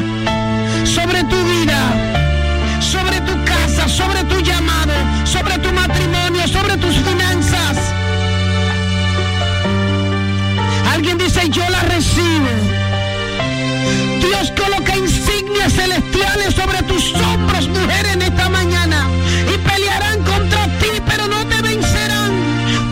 [0.85, 1.81] sobre tu vida,
[2.81, 4.95] sobre tu casa, sobre tu llamado,
[5.25, 7.77] sobre tu matrimonio, sobre tus finanzas.
[10.93, 12.53] Alguien dice, yo la recibo.
[14.21, 14.86] Dios coloca
[16.87, 19.09] tus hombros, mujer, en esta mañana.
[19.53, 22.33] Y pelearán contra ti, pero no te vencerán.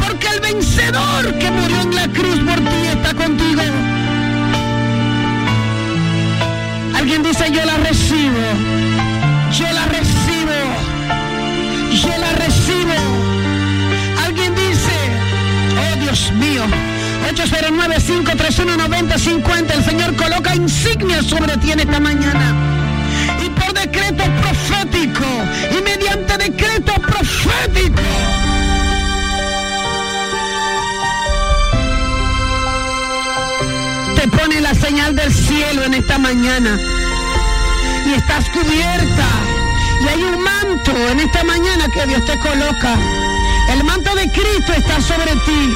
[0.04, 3.62] Porque el vencedor que murió en la cruz por ti está contigo.
[6.94, 8.40] Alguien dice, yo la recibo.
[9.58, 10.52] Yo la recibo.
[12.02, 12.94] Yo la recibo.
[14.24, 14.96] Alguien dice,
[15.82, 16.64] oh Dios mío.
[17.34, 19.72] 809-531-9050.
[19.72, 22.73] El Señor coloca insignias sobre ti en esta mañana.
[24.04, 25.24] Decreto profético.
[25.78, 28.02] Y mediante decreto profético.
[34.14, 36.78] Te pone la señal del cielo en esta mañana.
[38.06, 39.26] Y estás cubierta.
[40.02, 42.98] Y hay un manto en esta mañana que Dios te coloca.
[43.70, 45.74] El manto de Cristo está sobre ti.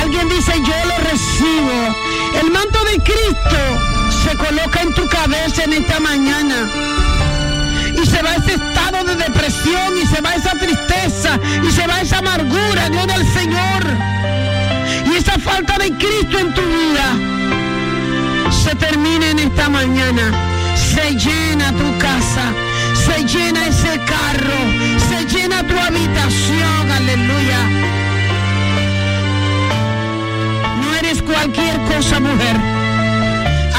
[0.00, 1.96] Alguien dice, yo lo recibo.
[2.40, 3.58] El manto de Cristo
[4.22, 6.91] se coloca en tu cabeza en esta mañana.
[8.12, 12.18] Se va ese estado de depresión, y se va esa tristeza, y se va esa
[12.18, 13.82] amargura, Dios del Señor.
[15.10, 17.06] Y esa falta de Cristo en tu vida
[18.62, 20.30] se termina en esta mañana.
[20.76, 22.52] Se llena tu casa,
[22.92, 24.60] se llena ese carro,
[25.08, 27.60] se llena tu habitación, aleluya.
[30.82, 32.56] No eres cualquier cosa, mujer.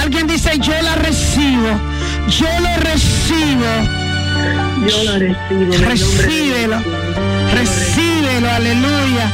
[0.01, 1.69] Alguien dice, yo la recibo,
[2.29, 4.03] yo lo recibo.
[4.88, 5.73] Yo lo recibo.
[5.89, 6.77] Recíbelo,
[7.53, 9.31] recíbelo, aleluya.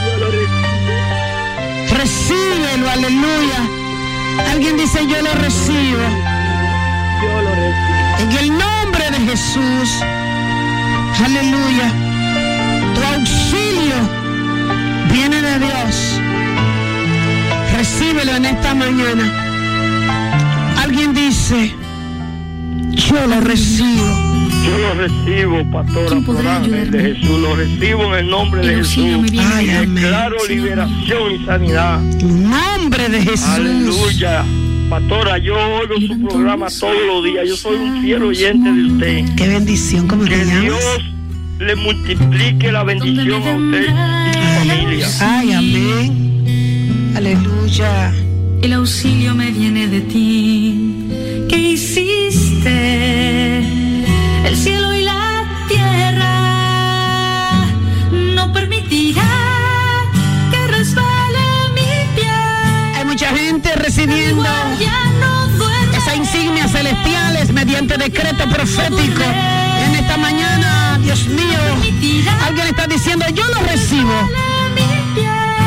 [1.91, 3.59] Recíbelo, aleluya.
[4.51, 6.03] Alguien dice, yo lo recibo.
[7.21, 7.99] Yo lo recibo.
[8.19, 10.03] En el nombre de Jesús.
[11.23, 11.91] Aleluya.
[12.95, 13.95] Tu auxilio
[15.11, 16.21] viene de Dios.
[17.75, 19.25] Recíbelo en esta mañana.
[20.81, 21.75] Alguien dice,
[22.91, 24.28] yo lo recibo.
[24.69, 27.01] Yo lo recibo, pastora, ¿Quién por podrá ángel de?
[27.01, 27.39] Jesús.
[27.41, 29.05] Lo recibo en el nombre de Jesús.
[29.53, 29.95] Ay, amén.
[29.95, 30.63] Declaro Señor.
[30.63, 32.21] liberación y sanidad.
[32.21, 33.47] En nombre de Jesús.
[33.47, 34.45] Aleluya.
[34.89, 37.47] Pastora, yo oigo su programa todos los días.
[37.47, 39.35] Yo soy un fiel oyente de usted.
[39.35, 40.45] Qué bendición, ¿cómo te Que?
[40.45, 41.13] Dios
[41.59, 45.07] le multiplique la bendición a usted y su familia.
[45.21, 47.13] Ay, amén.
[47.15, 48.13] Aleluya.
[48.61, 51.45] El auxilio me viene de ti.
[51.49, 52.98] ¿Qué hiciste?
[63.99, 64.45] Recibiendo
[65.93, 69.23] esas insignias celestiales mediante decreto profético.
[69.85, 71.59] En esta mañana, Dios mío,
[72.45, 74.29] alguien está diciendo, yo lo recibo,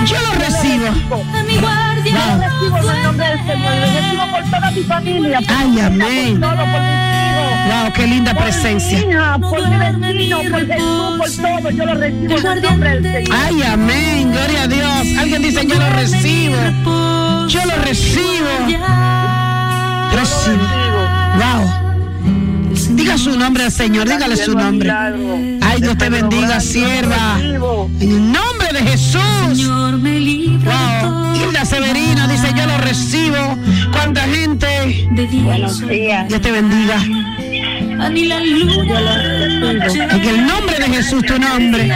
[0.07, 0.87] yo lo recibo.
[2.03, 2.43] Señor.
[2.45, 3.43] Lo recibo
[5.49, 6.41] Ay, amén.
[6.41, 9.01] Wow, qué linda presencia.
[9.01, 9.39] Yo.
[13.33, 15.19] Ay, amén, gloria a Dios.
[15.19, 16.57] Alguien dice, yo lo recibo,
[17.49, 18.49] yo lo recibo,
[20.13, 20.67] recibo.
[21.39, 21.83] Wow.
[22.91, 24.91] Diga su nombre al Señor, dígale su nombre.
[24.91, 27.39] Ay, Dios te bendiga, sierva.
[27.41, 29.21] En el nombre de Jesús.
[29.53, 31.35] Señor me libra Wow.
[31.35, 33.59] Hilda Severino dice, yo lo recibo.
[33.93, 35.09] Cuánta gente.
[35.45, 36.29] Buenos días.
[36.29, 37.03] Dios te bendiga.
[38.03, 38.17] En
[40.25, 41.91] el nombre de Jesús, tu nombre.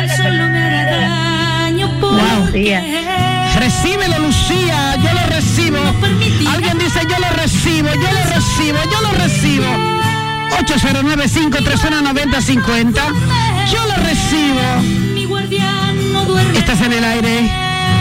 [2.01, 3.36] Wow.
[3.59, 4.97] Recíbelo, Lucía.
[4.97, 5.79] Yo lo recibo.
[6.53, 9.67] Alguien dice, yo lo recibo, yo lo recibo, yo lo recibo.
[10.67, 13.01] 809-531-9050.
[13.73, 14.83] Yo lo recibo.
[15.15, 16.59] mi guardián no duerme.
[16.59, 17.51] Estás en el aire.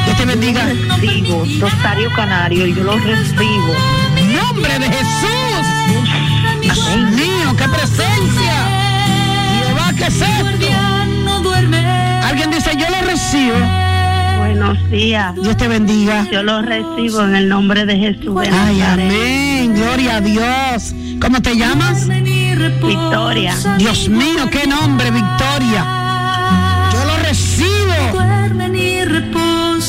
[0.06, 0.62] Dios te bendiga.
[0.66, 3.74] Recibo, Rosario Canario, yo lo recibo.
[4.34, 5.66] Nombre de Jesús.
[6.62, 6.78] Dios
[7.12, 8.54] mío, qué presencia.
[9.66, 10.44] Jehová, ¿qué es Mi esto?
[10.44, 11.80] guardián no duerme.
[12.24, 13.56] Alguien dice, yo lo recibo.
[14.46, 15.34] Buenos días.
[15.42, 16.24] Dios te bendiga.
[16.32, 18.40] Yo lo recibo en el nombre de Jesús.
[18.40, 19.74] de Ay, amén.
[19.74, 20.94] Gloria a Dios.
[21.20, 22.08] ¿Cómo te llamas?
[22.08, 23.56] Victoria.
[23.80, 25.84] Dios mío, qué nombre, Victoria.
[26.94, 27.96] Yo lo recibo.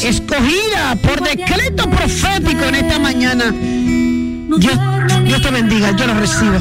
[0.03, 3.53] Escogida por decreto profético en esta mañana.
[3.53, 4.79] Dios,
[5.23, 5.91] Dios te bendiga.
[5.95, 6.59] Yo lo recibo.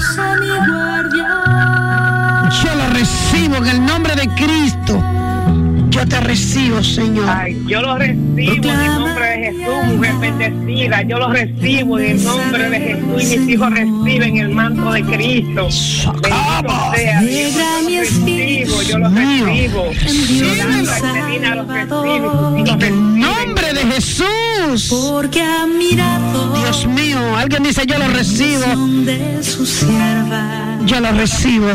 [2.62, 5.15] Yo lo recibo en el nombre de Cristo.
[5.96, 7.26] Yo te recibo, Señor.
[7.30, 11.02] Ay, yo lo recibo en el nombre de Jesús, mujer bendecida.
[11.04, 15.04] Yo lo recibo en el nombre de Jesús y mis hijos reciben el manto de
[15.04, 15.70] Cristo.
[16.22, 18.10] Bendito sea Dios,
[18.90, 19.92] yo lo recibo,
[20.34, 20.60] yo lo
[21.80, 22.34] recibo.
[22.68, 24.88] En el nombre de Jesús.
[24.90, 28.66] Porque ha mirado Dios mío, alguien dice yo lo recibo.
[30.86, 31.72] Yo lo recibo.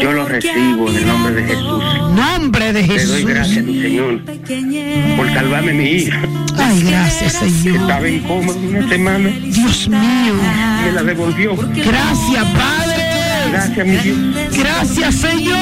[0.00, 2.03] Yo lo recibo en el nombre de Jesús.
[2.14, 3.64] Nombre de Te doy gracias, Jesús.
[3.64, 4.20] mi Señor,
[5.16, 6.20] por salvarme mi hija.
[6.56, 7.76] Ay, gracias, Señor.
[7.76, 9.28] Estaba en coma una semana.
[9.28, 10.34] Dios mío.
[10.84, 11.56] Me la devolvió.
[11.56, 13.04] Gracias, Padre.
[13.50, 14.18] Gracias, mi Dios.
[14.56, 15.58] Gracias, Señor.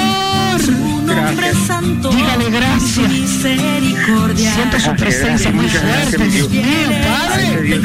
[1.07, 1.57] Gracias.
[1.67, 2.11] santo.
[2.11, 3.09] Dígale gracias.
[3.09, 4.55] Misericordia.
[4.55, 6.65] Siento su presencia muy fuerte, mi Dios mío,
[7.03, 7.81] Padre.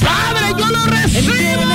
[0.00, 1.66] Padre, yo lo recibo.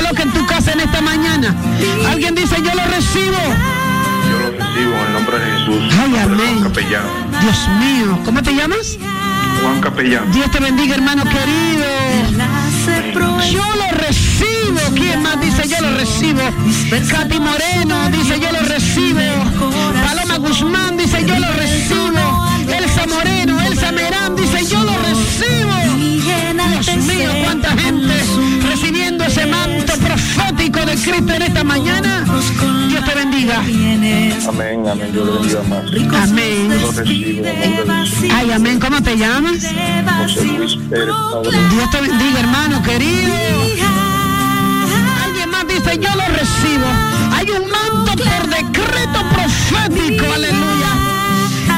[0.00, 1.54] Coloca en tu casa en esta mañana.
[2.08, 3.36] Alguien dice, yo lo recibo.
[4.30, 5.94] Yo lo recibo en el nombre de Jesús.
[6.00, 6.62] Ay, amén.
[6.62, 7.02] Capellán.
[7.40, 8.98] Dios mío, ¿cómo te llamas?
[9.62, 10.30] Juan Capellán.
[10.32, 11.84] Dios te bendiga, hermano querido.
[13.50, 14.80] Yo lo recibo.
[14.94, 16.40] ¿Quién más dice yo lo recibo?
[17.10, 19.20] Katy Moreno dice yo lo recibo.
[20.02, 22.46] Paloma Guzmán dice yo lo recibo.
[22.68, 25.70] Elsa Moreno, Elsa Merán dice yo lo recibo.
[26.80, 28.14] Dios mío, cuánta gente
[30.68, 32.24] de Cristo en esta mañana.
[32.88, 33.60] Dios te bendiga.
[34.46, 35.10] Amén, amén.
[35.12, 36.28] Yo le bendiga más.
[36.28, 36.70] Amén.
[38.34, 38.78] Ay, amén.
[38.78, 39.66] ¿Cómo te llamas?
[40.22, 41.14] José Luis Pérez.
[41.32, 41.58] Padre.
[41.70, 43.32] Dios te bendiga, hermano querido.
[45.24, 46.86] Alguien más dice, yo lo recibo.
[47.32, 50.90] Hay un manto por decreto profético, aleluya,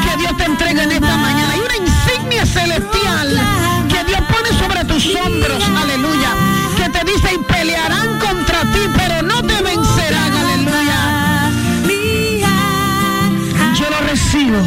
[0.02, 1.52] que Dios te entrega en esta mañana.
[1.52, 3.40] Hay una insignia celestial
[3.88, 6.51] que Dios pone sobre tus hombros, aleluya, te
[7.34, 11.50] y pelearán contra ti, pero no te vencerán, aleluya.
[13.78, 14.58] Yo lo recibo.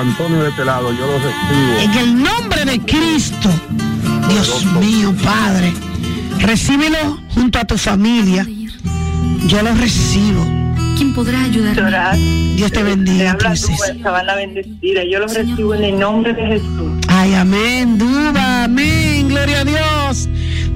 [0.00, 1.78] Antonio de este lado, yo lo recibo.
[1.80, 3.50] En el nombre de Cristo,
[4.28, 5.74] Dios mío, Padre,
[6.38, 8.46] recíbelo junto a tu familia.
[9.46, 10.42] Yo lo recibo.
[10.96, 11.82] ¿Quién podrá ayudarme?
[11.82, 12.16] Llorar.
[12.16, 13.76] Dios te Te bendiga, tu princesa.
[13.76, 14.98] fuerza, van a bendecir.
[15.10, 16.92] Yo lo recibo en el nombre de Jesús.
[17.08, 20.28] Ay, amén, duda, amén, gloria a Dios.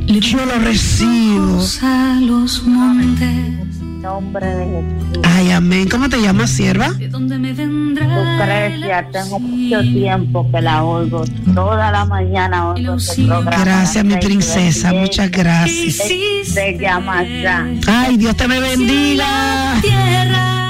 [0.06, 1.60] Yo lo recibo.
[1.82, 3.22] A los montes.
[3.22, 5.24] En nombre de Jesús.
[5.24, 5.88] Ay, amén.
[5.88, 6.92] ¿Cómo te llamas, sierva?
[6.92, 8.06] De donde me vendrá.
[8.06, 11.24] Lucrecia, tengo mucho tiempo que la oigo.
[11.54, 13.64] Toda la mañana oigo este programa.
[13.64, 14.92] Gracias, mi princesa.
[14.92, 15.96] Muchas gracias.
[15.96, 17.66] Se, se llama ya.
[17.86, 19.72] Ay, Dios te me bendiga.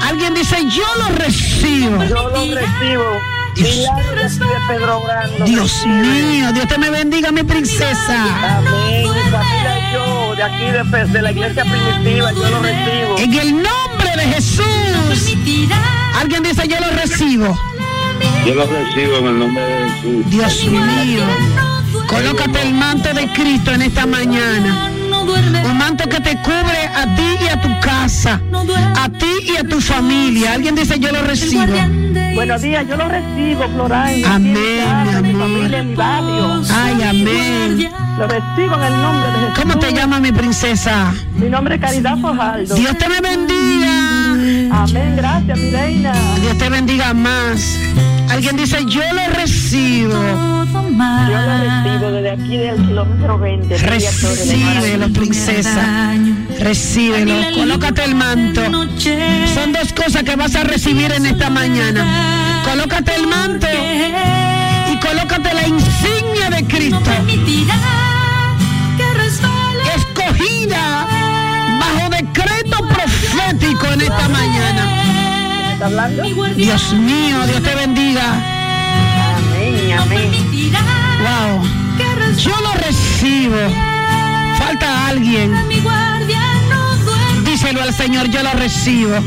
[0.01, 2.03] Alguien dice, yo lo recibo.
[2.05, 3.03] Yo lo recibo.
[3.55, 5.45] Pedro Brando.
[5.45, 8.57] Dios mío, Dios te me bendiga, mi princesa.
[8.57, 9.03] Amén.
[9.03, 13.17] Mi familia yo, de aquí de, Pe- de la iglesia primitiva, yo lo recibo.
[13.17, 15.35] En el nombre de Jesús.
[16.19, 17.57] Alguien dice, yo lo recibo.
[18.45, 20.29] Yo lo recibo en el nombre de Jesús.
[20.29, 21.23] Dios mío.
[22.07, 24.91] Colócate el manto de Cristo en esta mañana.
[25.27, 28.39] Un manto que te cubre a ti y a tu casa.
[28.97, 30.53] A ti y a tu familia.
[30.53, 31.63] Alguien dice, yo lo recibo.
[32.35, 34.23] Buenos días, yo lo recibo, Floray.
[34.23, 35.47] Amén, mi mi amor.
[35.47, 36.61] familia, en mi barrio.
[36.73, 37.89] Ay, amén.
[38.17, 39.59] Lo recibo en el nombre de Jesús.
[39.61, 41.13] ¿Cómo te llamas, mi princesa?
[41.35, 42.75] Mi nombre es Caridad Fojaldo.
[42.75, 44.81] Dios te me bendiga.
[44.83, 46.13] Amén, gracias, mi reina.
[46.41, 47.77] Dios te bendiga más.
[48.29, 50.64] Alguien dice, yo lo recibo.
[50.75, 51.31] Todo mal.
[51.31, 53.77] Yo lo recibo desde aquí del kilómetro 20.
[53.77, 56.13] Recíbelo, princesa.
[56.59, 57.33] Recíbelo.
[57.55, 58.61] Colócate el manto.
[59.53, 62.61] Son dos cosas que vas a recibir en esta mañana.
[62.63, 63.67] Colócate el manto
[64.91, 67.11] y colócate la insignia de Cristo.
[69.95, 71.07] Escogida
[71.79, 74.91] bajo decreto profético en esta mañana.
[76.55, 78.54] Dios mío, Dios te bendiga.
[80.01, 80.31] Amén,
[81.21, 81.63] Wow.
[82.37, 83.55] Yo lo recibo.
[84.57, 85.53] Falta alguien.
[87.45, 89.17] Díselo al Señor, yo lo recibo.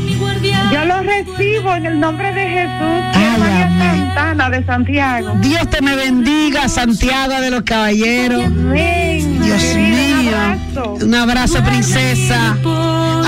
[0.71, 3.03] Yo lo recibo en el nombre de Jesús.
[3.13, 3.69] Ay, María.
[3.79, 5.33] Santana de Santiago.
[5.41, 8.45] Dios te me bendiga, Santiago de los Caballeros.
[8.45, 9.41] Amén.
[9.41, 10.31] Dios un mío.
[10.37, 11.05] abrazo.
[11.05, 12.55] Un abrazo, princesa.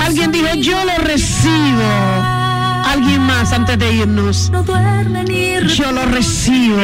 [0.04, 2.41] Alguien dijo, yo lo recibo.
[2.84, 4.50] Alguien más antes de irnos.
[4.50, 6.76] no duerme ni Yo lo recibo.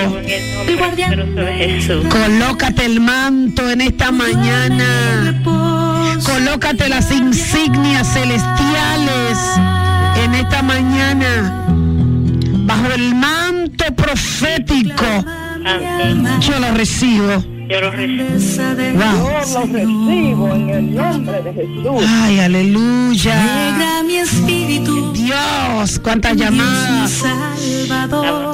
[2.08, 5.40] Colócate el manto en esta mañana.
[6.24, 9.38] Colócate las insignias celestiales
[10.24, 11.66] en esta mañana.
[12.66, 15.04] bajo el manto profético.
[16.40, 17.57] Yo lo recibo.
[17.68, 18.24] Yo lo recibo.
[18.94, 19.44] Wow.
[19.46, 22.06] Yo lo recibo en el nombre de Jesús.
[22.08, 23.68] Ay, aleluya.
[23.68, 27.24] Alegra mi espíritu, Dios, cuántas llamadas.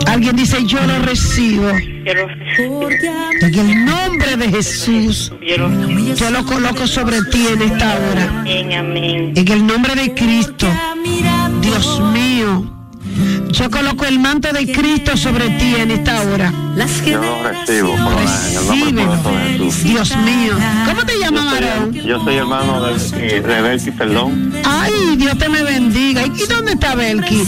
[0.07, 1.69] Alguien dice, yo lo recibo.
[2.05, 2.81] Yo lo recibo.
[2.81, 6.15] porque a En el nombre de Jesús, Yo lo recibo.
[6.15, 8.41] yo lo coloco sobre ti en esta hora.
[8.41, 9.33] Amén, amén.
[9.37, 10.67] En el nombre de Cristo,
[11.61, 12.84] Dios mío,
[13.55, 16.53] yo coloco el manto de Cristo sobre ti en esta hora.
[16.75, 19.85] las Yo lo recibo, por en el nombre poderoso de Jesús.
[19.85, 20.55] Dios mío.
[20.87, 21.55] ¿Cómo te llamas,
[21.93, 24.53] yo soy hermano de, eh, de Belki, perdón.
[24.65, 26.27] Ay, Dios te me bendiga.
[26.27, 27.47] ¿Y dónde está Belki?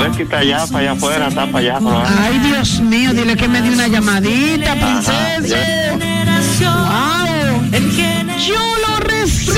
[0.00, 1.78] Belki está allá, para allá afuera, está para allá.
[1.78, 2.02] Por.
[2.06, 5.56] Ay, Dios mío, dile que me dé una llamadita, princesa.
[6.60, 7.62] Wow.
[8.46, 9.54] Yo lo recibo,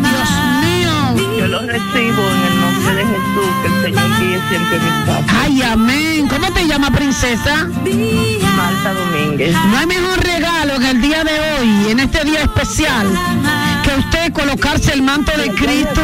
[0.00, 0.30] Dios
[0.64, 1.38] mío.
[1.38, 2.57] Yo lo recibo en el
[2.98, 3.50] de Jesús.
[3.62, 5.24] Que el Señor guíe siempre mis pasos.
[5.40, 6.28] Ay, amén.
[6.28, 7.68] ¿Cómo te llama, princesa?
[8.56, 9.54] Marta Domínguez.
[9.54, 13.06] No hay mejor regalo en el día de hoy, en este día especial,
[13.84, 16.02] que usted colocarse el manto de Cristo.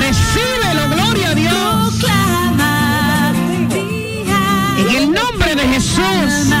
[0.00, 2.04] Recíbelo, gloria a Dios.
[4.78, 6.52] En el nombre de Jesús.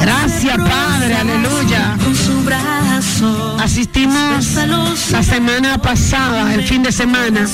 [0.00, 1.96] Gracias, Padre, aleluya.
[3.58, 4.54] Asistimos
[5.10, 7.46] la semana pasada, el fin de semana,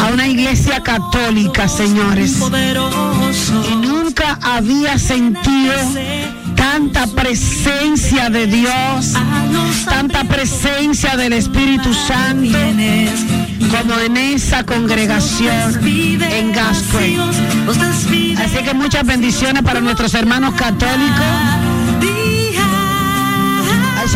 [0.00, 2.36] a una iglesia católica, señores.
[3.68, 5.74] Y nunca había sentido
[6.54, 9.14] tanta presencia de Dios,
[9.84, 12.58] tanta presencia del Espíritu Santo
[13.70, 17.18] como en esa congregación en Gascue.
[18.38, 21.77] Así que muchas bendiciones para nuestros hermanos católicos.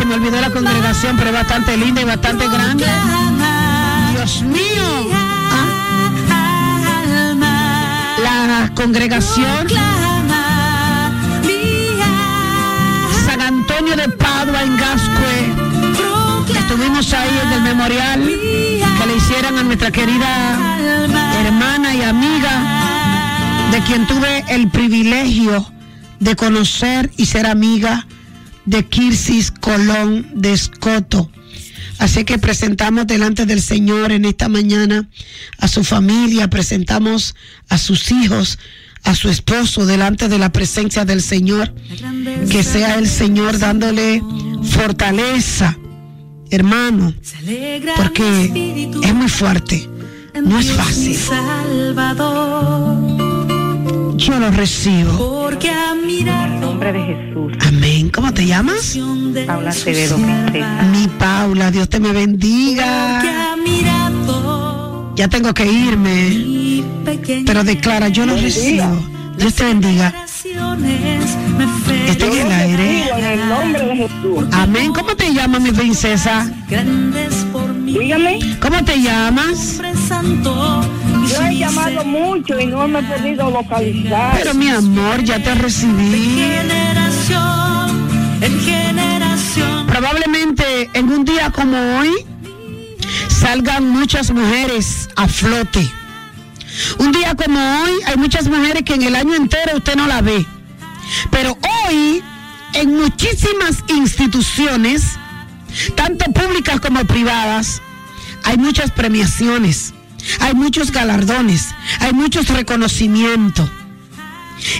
[0.03, 2.83] Se me olvidó la congregación, pero es bastante linda y bastante grande.
[4.11, 5.07] Dios mío.
[5.49, 6.09] Ah,
[8.21, 9.69] La congregación
[13.25, 15.53] San Antonio de Padua en Gascue.
[16.59, 20.59] Estuvimos ahí en el memorial que le hicieron a nuestra querida
[21.45, 25.65] hermana y amiga, de quien tuve el privilegio
[26.19, 28.05] de conocer y ser amiga
[28.65, 31.29] de Kirsis Colón de Escoto.
[31.99, 35.07] Así que presentamos delante del Señor en esta mañana
[35.59, 37.35] a su familia, presentamos
[37.69, 38.59] a sus hijos,
[39.03, 41.73] a su esposo delante de la presencia del Señor.
[42.49, 44.21] Que sea el Señor dándole
[44.63, 45.77] fortaleza,
[46.49, 47.13] hermano,
[47.95, 49.87] porque es muy fuerte,
[50.43, 51.17] no es fácil.
[54.17, 55.17] Yo lo recibo.
[55.17, 56.42] Porque a mirar
[56.93, 57.53] de Jesús.
[57.67, 58.09] Amén.
[58.09, 58.97] ¿Cómo te llamas?
[59.45, 60.83] Paula Acevedo, princesa.
[60.91, 63.21] Mi Paula, Dios te me bendiga.
[65.15, 66.83] Ya tengo que irme,
[67.45, 68.85] pero declara, yo lo recibo.
[69.37, 70.13] Dios te bendiga.
[72.07, 73.09] Está en el aire.
[73.09, 74.45] En el nombre de Jesús.
[74.51, 74.93] Amén.
[74.93, 76.51] ¿Cómo te llamas, mi princesa?
[77.85, 78.39] Dígame.
[78.59, 79.79] ¿Cómo te llamas?
[81.33, 84.37] Yo he llamado mucho y no me he podido localizar.
[84.37, 86.41] Pero mi amor, ya te recibí.
[88.41, 89.87] en generación.
[89.87, 92.11] Probablemente en un día como hoy
[93.29, 95.89] salgan muchas mujeres a flote.
[96.99, 100.21] Un día como hoy hay muchas mujeres que en el año entero usted no la
[100.21, 100.45] ve.
[101.31, 101.57] Pero
[101.87, 102.23] hoy
[102.73, 105.17] en muchísimas instituciones,
[105.95, 107.81] tanto públicas como privadas,
[108.43, 109.93] hay muchas premiaciones,
[110.39, 113.69] hay muchos galardones, hay muchos reconocimientos.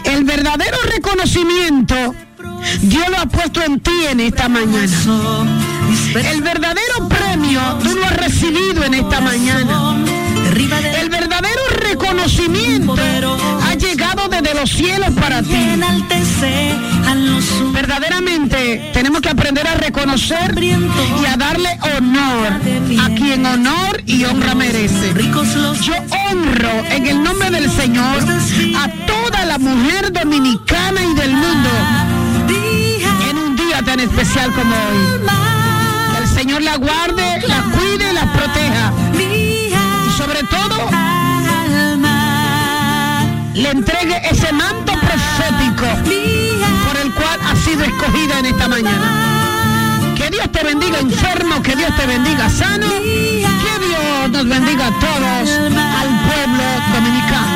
[0.06, 2.16] El verdadero reconocimiento
[2.82, 4.88] Dios lo ha puesto en ti en esta mañana.
[6.16, 9.98] El verdadero premio tú lo has recibido en esta mañana.
[11.00, 12.96] El verdadero reconocimiento
[14.64, 15.78] los cielos para ti.
[17.74, 22.48] Verdaderamente tenemos que aprender a reconocer y a darle honor
[23.02, 25.14] a quien honor y honra merece.
[25.82, 25.94] Yo
[26.30, 28.24] honro en el nombre del Señor
[28.78, 31.70] a toda la mujer dominicana y del mundo
[33.30, 36.22] en un día tan especial como hoy.
[36.22, 38.94] El Señor la guarde, la cuide y la proteja.
[39.20, 40.90] Y sobre todo,
[43.54, 45.86] le entregue ese manto profético
[46.86, 50.14] por el cual ha sido escogida en esta mañana.
[50.16, 55.00] Que Dios te bendiga enfermo, que Dios te bendiga sano, que Dios nos bendiga a
[55.00, 56.64] todos, al pueblo
[56.94, 57.54] dominicano.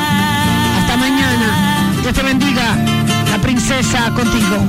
[0.80, 2.76] Hasta mañana, Dios te bendiga,
[3.32, 4.66] la princesa contigo.